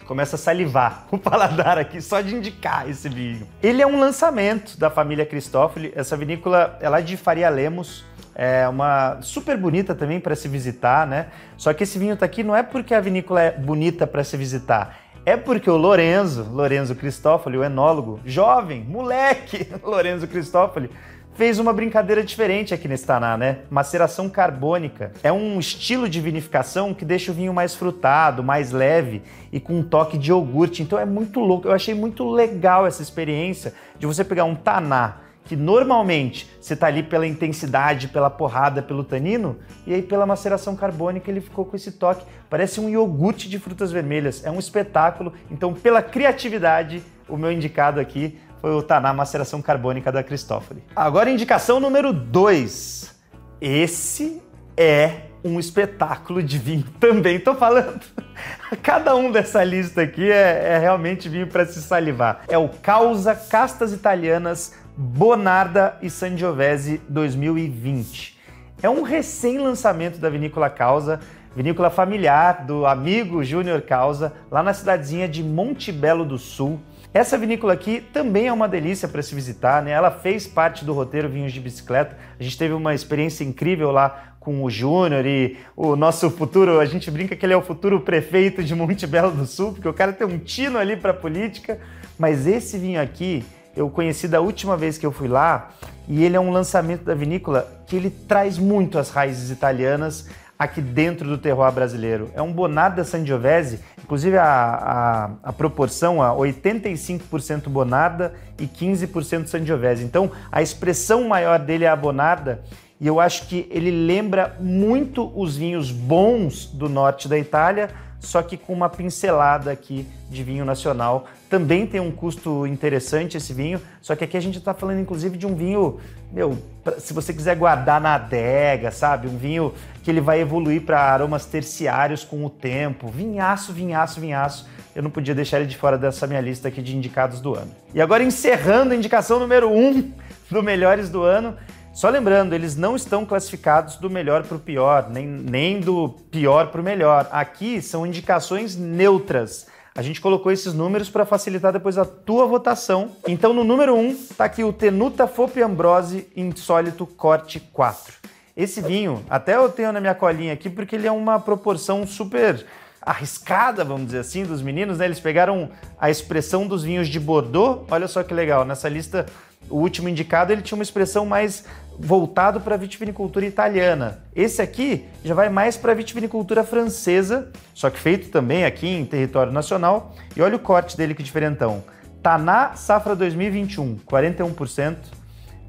Começa 0.07 0.37
a 0.37 0.39
salivar 0.39 1.05
o 1.11 1.17
paladar 1.17 1.77
aqui 1.77 2.01
só 2.01 2.21
de 2.21 2.33
indicar 2.33 2.89
esse 2.89 3.07
vinho. 3.09 3.47
Ele 3.61 3.81
é 3.81 3.85
um 3.85 3.99
lançamento 3.99 4.79
da 4.79 4.89
família 4.89 5.25
Cristófoli. 5.25 5.91
Essa 5.95 6.15
vinícola 6.15 6.77
é 6.81 6.89
lá 6.89 7.01
de 7.01 7.17
Faria 7.17 7.49
Lemos. 7.49 8.05
É 8.33 8.67
uma 8.67 9.19
super 9.21 9.57
bonita 9.57 9.93
também 9.93 10.19
para 10.19 10.35
se 10.35 10.47
visitar, 10.47 11.05
né? 11.05 11.27
Só 11.57 11.73
que 11.73 11.83
esse 11.83 11.99
vinho 11.99 12.15
tá 12.15 12.25
aqui 12.25 12.43
não 12.43 12.55
é 12.55 12.63
porque 12.63 12.93
a 12.93 12.99
vinícola 12.99 13.41
é 13.41 13.51
bonita 13.51 14.05
para 14.05 14.23
se 14.23 14.37
visitar, 14.37 14.95
é 15.27 15.35
porque 15.35 15.69
o 15.69 15.75
Lorenzo, 15.75 16.47
Lorenzo 16.53 16.95
Cristófoli, 16.95 17.57
o 17.57 17.63
enólogo, 17.63 18.17
jovem, 18.23 18.81
moleque, 18.85 19.67
Lorenzo 19.83 20.25
Cristófoli, 20.25 20.89
fez 21.37 21.59
uma 21.59 21.71
brincadeira 21.71 22.23
diferente 22.23 22.73
aqui 22.73 22.87
nesse 22.87 23.05
Taná, 23.05 23.37
né? 23.37 23.59
Maceração 23.69 24.27
carbônica. 24.27 25.11
É 25.21 25.31
um 25.31 25.59
estilo 25.59 26.09
de 26.09 26.19
vinificação 26.19 26.95
que 26.95 27.05
deixa 27.05 27.31
o 27.31 27.35
vinho 27.35 27.53
mais 27.53 27.75
frutado, 27.75 28.43
mais 28.43 28.71
leve 28.71 29.21
e 29.51 29.59
com 29.59 29.77
um 29.77 29.83
toque 29.83 30.17
de 30.17 30.31
iogurte. 30.31 30.81
Então 30.81 30.97
é 30.97 31.05
muito 31.05 31.39
louco. 31.39 31.67
Eu 31.67 31.73
achei 31.73 31.93
muito 31.93 32.27
legal 32.27 32.87
essa 32.87 33.03
experiência 33.03 33.75
de 33.99 34.07
você 34.07 34.23
pegar 34.23 34.45
um 34.45 34.55
Taná 34.55 35.19
que 35.45 35.55
normalmente 35.55 36.49
você 36.59 36.75
tá 36.75 36.87
ali 36.87 37.01
pela 37.01 37.25
intensidade, 37.25 38.09
pela 38.09 38.29
porrada, 38.29 38.81
pelo 38.81 39.01
tanino, 39.01 39.55
e 39.85 39.93
aí 39.93 40.01
pela 40.01 40.25
maceração 40.25 40.75
carbônica 40.75 41.31
ele 41.31 41.39
ficou 41.39 41.63
com 41.63 41.75
esse 41.75 41.93
toque. 41.93 42.25
Parece 42.49 42.81
um 42.81 42.89
iogurte 42.89 43.47
de 43.47 43.57
frutas 43.57 43.89
vermelhas. 43.89 44.43
É 44.43 44.51
um 44.51 44.59
espetáculo. 44.59 45.31
Então, 45.49 45.73
pela 45.73 46.01
criatividade, 46.01 47.01
o 47.29 47.37
meu 47.37 47.51
indicado 47.51 47.99
aqui 47.99 48.37
foi 48.67 48.75
o 48.75 48.81
Taná 48.81 49.13
Maceração 49.13 49.61
Carbônica 49.61 50.11
da 50.11 50.21
Cristófoli. 50.21 50.83
Agora, 50.93 51.29
indicação 51.29 51.79
número 51.79 52.11
2. 52.11 53.15
Esse 53.61 54.41
é 54.75 55.21
um 55.41 55.57
espetáculo 55.57 56.43
de 56.43 56.57
vinho 56.57 56.83
também. 56.99 57.39
Tô 57.39 57.55
falando, 57.55 58.01
cada 58.83 59.15
um 59.15 59.31
dessa 59.31 59.63
lista 59.63 60.01
aqui 60.01 60.29
é, 60.29 60.73
é 60.73 60.77
realmente 60.79 61.29
vinho 61.29 61.47
para 61.47 61.65
se 61.65 61.81
salivar. 61.81 62.41
É 62.49 62.57
o 62.57 62.67
Causa 62.67 63.33
Castas 63.33 63.93
Italianas 63.93 64.75
Bonarda 64.97 65.95
e 66.01 66.09
Sangiovese 66.09 66.99
2020. 67.07 68.37
É 68.83 68.89
um 68.89 69.01
recém-lançamento 69.01 70.19
da 70.19 70.29
Vinícola 70.29 70.69
Causa, 70.69 71.21
vinícola 71.55 71.89
familiar 71.89 72.65
do 72.65 72.85
amigo 72.85 73.45
Júnior 73.45 73.81
Causa, 73.83 74.33
lá 74.51 74.61
na 74.61 74.73
cidadezinha 74.73 75.25
de 75.25 75.41
Monte 75.41 75.89
Belo 75.89 76.25
do 76.25 76.37
Sul. 76.37 76.81
Essa 77.17 77.35
vinícola 77.35 77.73
aqui 77.73 77.99
também 78.13 78.45
é 78.45 78.53
uma 78.53 78.67
delícia 78.67 79.07
para 79.07 79.23
se 79.23 79.33
visitar, 79.33 79.81
né? 79.81 79.89
Ela 79.89 80.11
fez 80.11 80.45
parte 80.45 80.85
do 80.85 80.93
roteiro 80.93 81.27
Vinhos 81.27 81.51
de 81.51 81.59
Bicicleta. 81.59 82.15
A 82.39 82.43
gente 82.43 82.55
teve 82.55 82.75
uma 82.75 82.93
experiência 82.93 83.43
incrível 83.43 83.89
lá 83.89 84.35
com 84.39 84.63
o 84.63 84.69
Júnior 84.69 85.25
e 85.25 85.57
o 85.75 85.95
nosso 85.95 86.29
futuro, 86.29 86.79
a 86.79 86.85
gente 86.85 87.09
brinca 87.09 87.35
que 87.35 87.43
ele 87.43 87.53
é 87.53 87.57
o 87.57 87.61
futuro 87.63 88.01
prefeito 88.01 88.63
de 88.63 88.75
Monte 88.75 89.07
Belo 89.07 89.31
do 89.31 89.47
Sul, 89.47 89.73
porque 89.73 89.87
o 89.87 89.93
cara 89.95 90.13
tem 90.13 90.27
um 90.27 90.37
tino 90.37 90.77
ali 90.77 90.95
para 90.95 91.11
política, 91.11 91.79
mas 92.19 92.45
esse 92.45 92.77
vinho 92.77 93.01
aqui 93.01 93.43
eu 93.75 93.89
conheci 93.89 94.27
da 94.27 94.39
última 94.39 94.77
vez 94.77 94.99
que 94.99 95.05
eu 95.05 95.11
fui 95.11 95.27
lá 95.27 95.71
e 96.07 96.23
ele 96.23 96.35
é 96.35 96.39
um 96.39 96.51
lançamento 96.51 97.03
da 97.03 97.15
vinícola 97.15 97.67
que 97.87 97.95
ele 97.95 98.11
traz 98.11 98.59
muito 98.59 98.99
as 98.99 99.09
raízes 99.09 99.49
italianas 99.49 100.29
aqui 100.57 100.81
dentro 100.81 101.27
do 101.27 101.37
terroir 101.37 101.71
brasileiro. 101.71 102.31
É 102.33 102.41
um 102.41 102.51
Bonarda 102.51 103.03
Sangiovese, 103.03 103.79
inclusive 104.03 104.37
a, 104.37 104.45
a, 104.45 105.31
a 105.43 105.53
proporção 105.53 106.21
a 106.21 106.33
85% 106.35 107.69
Bonarda 107.69 108.33
e 108.59 108.67
15% 108.67 109.47
Sangiovese. 109.47 110.03
Então 110.03 110.31
a 110.51 110.61
expressão 110.61 111.27
maior 111.27 111.59
dele 111.59 111.85
é 111.85 111.89
a 111.89 111.95
Bonarda 111.95 112.63
e 112.99 113.05
eu 113.05 113.19
acho 113.19 113.47
que 113.47 113.67
ele 113.69 113.91
lembra 113.91 114.55
muito 114.59 115.31
os 115.39 115.55
vinhos 115.55 115.91
bons 115.91 116.65
do 116.65 116.89
norte 116.89 117.27
da 117.27 117.37
Itália, 117.37 117.89
só 118.19 118.41
que 118.41 118.57
com 118.57 118.73
uma 118.73 118.89
pincelada 118.89 119.71
aqui 119.71 120.07
de 120.29 120.43
vinho 120.43 120.65
nacional. 120.65 121.27
Também 121.47 121.85
tem 121.85 122.01
um 122.01 122.11
custo 122.11 122.65
interessante 122.65 123.37
esse 123.37 123.53
vinho, 123.53 123.79
só 124.01 124.15
que 124.15 124.23
aqui 124.23 124.35
a 124.35 124.39
gente 124.39 124.57
está 124.57 124.73
falando 124.73 124.99
inclusive 124.99 125.37
de 125.37 125.45
um 125.45 125.55
vinho, 125.55 125.99
meu, 126.31 126.57
se 126.97 127.13
você 127.13 127.31
quiser 127.31 127.55
guardar 127.55 128.01
na 128.01 128.15
adega, 128.15 128.89
sabe? 128.89 129.27
Um 129.27 129.37
vinho 129.37 129.73
que 130.01 130.09
ele 130.09 130.19
vai 130.19 130.41
evoluir 130.41 130.81
para 130.81 130.99
aromas 130.99 131.45
terciários 131.45 132.23
com 132.23 132.43
o 132.43 132.49
tempo. 132.49 133.07
Vinhaço, 133.09 133.71
vinhaço, 133.71 134.19
vinhaço. 134.19 134.67
Eu 134.95 135.03
não 135.03 135.11
podia 135.11 135.35
deixar 135.35 135.59
ele 135.59 135.67
de 135.67 135.77
fora 135.77 135.97
dessa 135.97 136.25
minha 136.25 136.41
lista 136.41 136.69
aqui 136.69 136.81
de 136.81 136.97
indicados 136.97 137.39
do 137.39 137.53
ano. 137.53 137.71
E 137.93 138.01
agora 138.01 138.23
encerrando 138.23 138.93
a 138.93 138.95
indicação 138.95 139.39
número 139.39 139.69
1 139.69 139.87
um 139.89 140.11
do 140.49 140.63
Melhores 140.63 141.09
do 141.09 141.21
Ano, 141.21 141.55
só 141.97 142.09
lembrando, 142.09 142.53
eles 142.53 142.75
não 142.75 142.95
estão 142.95 143.25
classificados 143.25 143.95
do 143.95 144.07
melhor 144.07 144.43
para 144.43 144.55
o 144.55 144.59
pior, 144.59 145.09
nem, 145.09 145.25
nem 145.25 145.79
do 145.79 146.09
pior 146.29 146.67
para 146.67 146.79
o 146.79 146.83
melhor. 146.83 147.27
Aqui 147.31 147.81
são 147.81 148.05
indicações 148.05 148.75
neutras. 148.75 149.65
A 149.95 150.03
gente 150.03 150.21
colocou 150.21 150.51
esses 150.51 150.75
números 150.75 151.09
para 151.09 151.25
facilitar 151.25 151.73
depois 151.73 151.97
a 151.97 152.05
tua 152.05 152.45
votação. 152.45 153.13
Então, 153.27 153.51
no 153.51 153.63
número 153.63 153.95
1, 153.95 153.99
um, 153.99 154.11
está 154.11 154.45
aqui 154.45 154.63
o 154.63 154.71
Tenuta 154.71 155.25
Fope 155.25 155.59
Ambrose 155.59 156.27
Insólito 156.35 157.07
Corte 157.07 157.59
4. 157.59 158.13
Esse 158.55 158.79
vinho, 158.79 159.25
até 159.27 159.55
eu 159.55 159.67
tenho 159.67 159.91
na 159.91 159.99
minha 159.99 160.13
colinha 160.13 160.53
aqui, 160.53 160.69
porque 160.69 160.95
ele 160.95 161.07
é 161.07 161.11
uma 161.11 161.39
proporção 161.39 162.05
super 162.05 162.63
arriscada, 163.01 163.83
vamos 163.83 164.05
dizer 164.07 164.19
assim, 164.19 164.43
dos 164.43 164.61
meninos, 164.61 164.99
né? 164.99 165.05
Eles 165.05 165.19
pegaram 165.19 165.71
a 165.99 166.11
expressão 166.11 166.67
dos 166.67 166.83
vinhos 166.83 167.07
de 167.07 167.19
Bordeaux. 167.19 167.87
Olha 167.89 168.07
só 168.07 168.21
que 168.21 168.35
legal, 168.35 168.65
nessa 168.65 168.87
lista 168.87 169.25
o 169.69 169.77
último 169.77 170.09
indicado 170.09 170.51
ele 170.51 170.61
tinha 170.61 170.77
uma 170.77 170.83
expressão 170.83 171.25
mais 171.25 171.65
voltado 171.99 172.61
para 172.61 172.75
a 172.75 172.77
vitivinicultura 172.77 173.45
italiana. 173.45 174.19
Esse 174.35 174.61
aqui 174.61 175.05
já 175.23 175.33
vai 175.33 175.49
mais 175.49 175.75
para 175.75 175.91
a 175.91 175.95
vitivinicultura 175.95 176.63
francesa, 176.63 177.51
só 177.73 177.89
que 177.89 177.99
feito 177.99 178.29
também 178.29 178.65
aqui 178.65 178.87
em 178.87 179.05
território 179.05 179.51
nacional. 179.51 180.15
E 180.35 180.41
olha 180.41 180.55
o 180.55 180.59
corte 180.59 180.95
dele 180.95 181.15
que 181.15 181.23
diferentão. 181.23 181.83
Taná 182.21 182.75
safra 182.75 183.15
2021, 183.15 183.97
41%. 184.05 184.95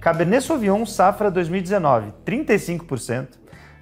Cabernet 0.00 0.44
Sauvignon 0.44 0.84
safra 0.86 1.30
2019, 1.30 2.12
35%. 2.24 3.28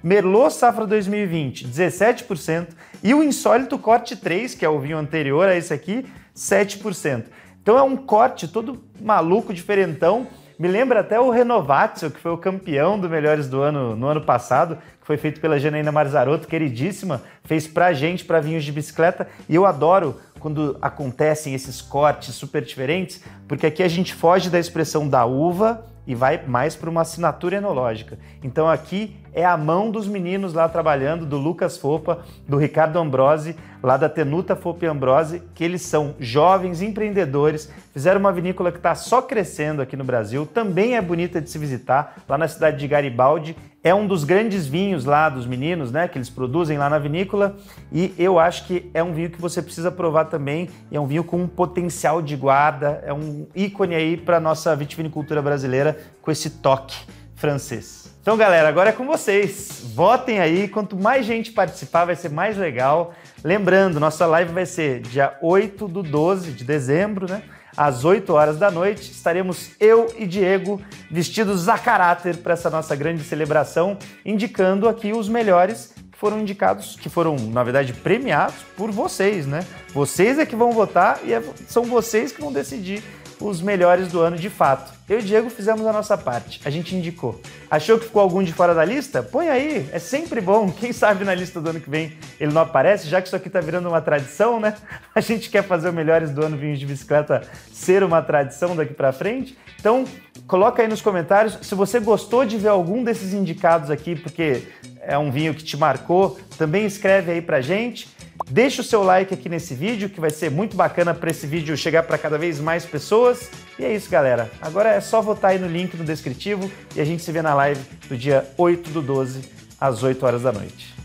Merlot 0.03 0.53
safra 0.53 0.85
2020, 0.85 1.67
17%. 1.67 2.67
E 3.03 3.13
o 3.13 3.23
insólito 3.23 3.77
corte 3.77 4.15
3, 4.15 4.55
que 4.55 4.65
é 4.65 4.69
o 4.69 4.79
vinho 4.79 4.97
anterior 4.97 5.47
a 5.47 5.55
esse 5.55 5.73
aqui, 5.73 6.05
7%. 6.35 7.25
Então 7.67 7.77
é 7.77 7.83
um 7.83 7.97
corte 7.97 8.47
todo 8.47 8.81
maluco, 8.97 9.53
diferentão. 9.53 10.25
Me 10.57 10.69
lembra 10.69 11.01
até 11.01 11.19
o 11.19 11.29
Renovatio, 11.29 12.09
que 12.09 12.17
foi 12.17 12.31
o 12.31 12.37
campeão 12.37 12.97
do 12.97 13.09
Melhores 13.09 13.49
do 13.49 13.61
Ano 13.61 13.93
no 13.93 14.07
ano 14.07 14.21
passado, 14.21 14.77
que 15.01 15.05
foi 15.05 15.17
feito 15.17 15.41
pela 15.41 15.59
Janaína 15.59 15.91
Marzarotto, 15.91 16.47
queridíssima, 16.47 17.21
fez 17.43 17.67
pra 17.67 17.91
gente, 17.91 18.23
pra 18.23 18.39
vinhos 18.39 18.63
de 18.63 18.71
bicicleta. 18.71 19.27
E 19.49 19.55
eu 19.55 19.65
adoro 19.65 20.15
quando 20.37 20.77
acontecem 20.81 21.53
esses 21.53 21.81
cortes 21.81 22.35
super 22.35 22.63
diferentes, 22.63 23.23
porque 23.47 23.65
aqui 23.65 23.83
a 23.83 23.87
gente 23.87 24.13
foge 24.13 24.49
da 24.49 24.59
expressão 24.59 25.07
da 25.07 25.25
uva 25.25 25.85
e 26.07 26.15
vai 26.15 26.41
mais 26.47 26.75
para 26.75 26.89
uma 26.89 27.01
assinatura 27.01 27.57
enológica. 27.57 28.17
Então 28.41 28.67
aqui 28.67 29.17
é 29.33 29.45
a 29.45 29.57
mão 29.57 29.91
dos 29.91 30.07
meninos 30.07 30.53
lá 30.53 30.67
trabalhando, 30.69 31.25
do 31.25 31.37
Lucas 31.37 31.77
Fopa, 31.77 32.23
do 32.47 32.57
Ricardo 32.57 32.97
Ambrosi, 32.97 33.55
lá 33.83 33.97
da 33.97 34.07
Tenuta 34.07 34.55
Fopa 34.55 34.87
Ambrosi, 34.87 35.43
que 35.53 35.63
eles 35.63 35.81
são 35.81 36.15
jovens 36.17 36.81
empreendedores, 36.81 37.71
fizeram 37.93 38.19
uma 38.21 38.31
vinícola 38.31 38.71
que 38.71 38.77
está 38.77 38.95
só 38.95 39.21
crescendo 39.21 39.81
aqui 39.81 39.97
no 39.97 40.03
Brasil, 40.03 40.45
também 40.45 40.95
é 40.95 41.01
bonita 41.01 41.41
de 41.41 41.49
se 41.49 41.59
visitar, 41.59 42.23
lá 42.27 42.37
na 42.37 42.47
cidade 42.47 42.77
de 42.77 42.87
Garibaldi, 42.87 43.55
é 43.87 43.95
um 43.95 44.05
dos 44.05 44.25
grandes 44.25 44.67
vinhos 44.67 45.05
lá 45.05 45.29
dos 45.29 45.45
meninos, 45.45 45.91
né, 45.91 46.07
que 46.07 46.17
eles 46.17 46.29
produzem 46.29 46.77
lá 46.77 46.89
na 46.89 46.99
vinícola, 46.99 47.55
e 47.91 48.13
eu 48.17 48.37
acho 48.37 48.65
que 48.65 48.89
é 48.93 49.01
um 49.01 49.13
vinho 49.13 49.29
que 49.29 49.39
você 49.39 49.61
precisa 49.61 49.89
provar 49.89 50.25
também, 50.25 50.69
é 50.91 50.99
um 50.99 51.07
vinho 51.07 51.23
com 51.23 51.37
um 51.37 51.47
potencial 51.47 52.21
de 52.21 52.35
guarda, 52.35 53.01
é 53.05 53.13
um 53.13 53.47
ícone 53.55 53.95
aí 53.95 54.17
para 54.17 54.39
nossa 54.39 54.75
vitivinicultura 54.75 55.41
brasileira 55.41 55.97
com 56.21 56.29
esse 56.29 56.49
toque 56.49 56.97
francês. 57.35 58.13
Então, 58.21 58.35
galera, 58.35 58.67
agora 58.67 58.89
é 58.89 58.91
com 58.91 59.05
vocês. 59.05 59.85
Votem 59.95 60.41
aí, 60.41 60.67
quanto 60.67 60.97
mais 60.97 61.25
gente 61.25 61.53
participar, 61.53 62.03
vai 62.03 62.15
ser 62.15 62.29
mais 62.29 62.57
legal. 62.57 63.13
Lembrando, 63.41 64.01
nossa 64.01 64.25
live 64.25 64.51
vai 64.51 64.65
ser 64.65 64.99
dia 64.99 65.37
8 65.41 65.87
do 65.87 66.03
12 66.03 66.51
de 66.51 66.65
dezembro, 66.65 67.25
né? 67.29 67.41
Às 67.77 68.03
8 68.03 68.33
horas 68.33 68.57
da 68.57 68.71
noite. 68.71 69.11
Estaremos 69.11 69.69
eu 69.79 70.07
e 70.17 70.25
Diego 70.25 70.81
vestidos 71.09 71.69
a 71.69 71.77
caráter 71.77 72.37
para 72.37 72.53
essa 72.53 72.69
nossa 72.69 72.95
grande 72.95 73.23
celebração, 73.23 73.97
indicando 74.25 74.89
aqui 74.89 75.13
os 75.13 75.29
melhores 75.29 75.93
que 76.11 76.17
foram 76.17 76.39
indicados, 76.39 76.97
que 76.99 77.09
foram, 77.09 77.35
na 77.35 77.63
verdade, 77.63 77.93
premiados 77.93 78.55
por 78.75 78.91
vocês, 78.91 79.45
né? 79.45 79.59
Vocês 79.93 80.39
é 80.39 80.45
que 80.45 80.55
vão 80.55 80.71
votar 80.71 81.19
e 81.23 81.31
é, 81.31 81.43
são 81.67 81.83
vocês 81.83 82.31
que 82.31 82.41
vão 82.41 82.51
decidir 82.51 83.03
os 83.39 83.61
melhores 83.61 84.09
do 84.09 84.19
ano 84.19 84.37
de 84.37 84.49
fato. 84.49 84.93
Eu 85.07 85.19
e 85.19 85.21
o 85.21 85.25
Diego 85.25 85.49
fizemos 85.49 85.85
a 85.85 85.93
nossa 85.93 86.17
parte, 86.17 86.59
a 86.65 86.69
gente 86.69 86.95
indicou. 86.95 87.39
Achou 87.69 87.97
que 87.97 88.05
ficou 88.05 88.21
algum 88.21 88.43
de 88.43 88.51
fora 88.51 88.73
da 88.73 88.83
lista? 88.83 89.23
Põe 89.23 89.47
aí, 89.49 89.89
é 89.91 89.99
sempre 89.99 90.41
bom. 90.41 90.69
Quem 90.77 90.91
sabe 90.91 91.23
na 91.23 91.33
lista 91.33 91.61
do 91.61 91.69
ano 91.69 91.79
que 91.79 91.89
vem 91.89 92.13
ele 92.39 92.51
não 92.51 92.61
aparece, 92.61 93.07
já 93.07 93.21
que 93.21 93.27
isso 93.27 93.35
aqui 93.35 93.49
tá 93.49 93.59
virando 93.59 93.87
uma 93.87 94.01
tradição, 94.01 94.59
né? 94.59 94.75
A 95.15 95.21
gente 95.21 95.49
quer 95.49 95.63
fazer 95.63 95.89
o 95.89 95.93
melhores 95.93 96.31
do 96.31 96.45
ano 96.45 96.57
vinhos 96.57 96.79
de 96.79 96.85
bicicleta 96.85 97.41
ser 97.71 98.03
uma 98.03 98.21
tradição 98.21 98.75
daqui 98.75 98.93
para 98.93 99.11
frente. 99.11 99.57
Então, 99.79 100.05
coloca 100.47 100.81
aí 100.81 100.87
nos 100.87 101.01
comentários 101.01 101.57
se 101.61 101.75
você 101.75 101.99
gostou 101.99 102.45
de 102.45 102.57
ver 102.57 102.69
algum 102.69 103.03
desses 103.03 103.33
indicados 103.33 103.89
aqui, 103.89 104.15
porque 104.15 104.63
é 105.01 105.17
um 105.17 105.31
vinho 105.31 105.53
que 105.53 105.63
te 105.63 105.77
marcou, 105.77 106.37
também 106.57 106.85
escreve 106.85 107.31
aí 107.31 107.41
pra 107.41 107.61
gente. 107.61 108.09
Deixa 108.49 108.81
o 108.81 108.83
seu 108.83 109.03
like 109.03 109.33
aqui 109.33 109.49
nesse 109.49 109.75
vídeo, 109.75 110.09
que 110.09 110.21
vai 110.21 110.29
ser 110.29 110.49
muito 110.49 110.77
bacana 110.77 111.13
para 111.13 111.29
esse 111.29 111.45
vídeo 111.45 111.75
chegar 111.75 112.03
para 112.03 112.17
cada 112.17 112.37
vez 112.37 112.59
mais 112.59 112.85
pessoas. 112.85 113.49
E 113.77 113.83
é 113.83 113.93
isso, 113.93 114.09
galera. 114.09 114.49
Agora 114.61 114.89
é 114.89 115.01
só 115.01 115.21
votar 115.21 115.51
aí 115.51 115.59
no 115.59 115.67
link 115.67 115.95
no 115.97 116.05
descritivo 116.05 116.71
e 116.95 117.01
a 117.01 117.05
gente 117.05 117.21
se 117.21 117.31
vê 117.31 117.41
na 117.41 117.53
live 117.53 117.81
do 118.07 118.17
dia 118.17 118.47
8 118.57 118.89
do 118.89 119.01
12, 119.01 119.41
às 119.79 120.01
8 120.01 120.25
horas 120.25 120.41
da 120.43 120.53
noite. 120.53 120.95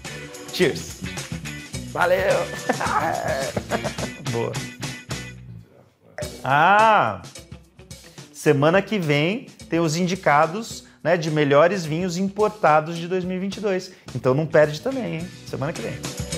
Cheers! 0.53 1.01
Valeu! 1.91 2.39
Boa. 4.31 4.53
Ah! 6.45 7.23
Semana 8.33 8.81
que 8.81 8.99
vem 8.99 9.47
tem 9.69 9.81
os 9.81 9.97
indicados 9.97 10.85
né, 11.03 11.17
de 11.17 11.31
melhores 11.31 11.85
vinhos 11.85 12.17
importados 12.17 12.97
de 12.97 13.09
2022. 13.09 13.93
Então 14.15 14.33
não 14.33 14.47
perde 14.47 14.81
também, 14.81 15.17
hein? 15.17 15.29
Semana 15.49 15.73
que 15.73 15.83
vem. 15.83 16.32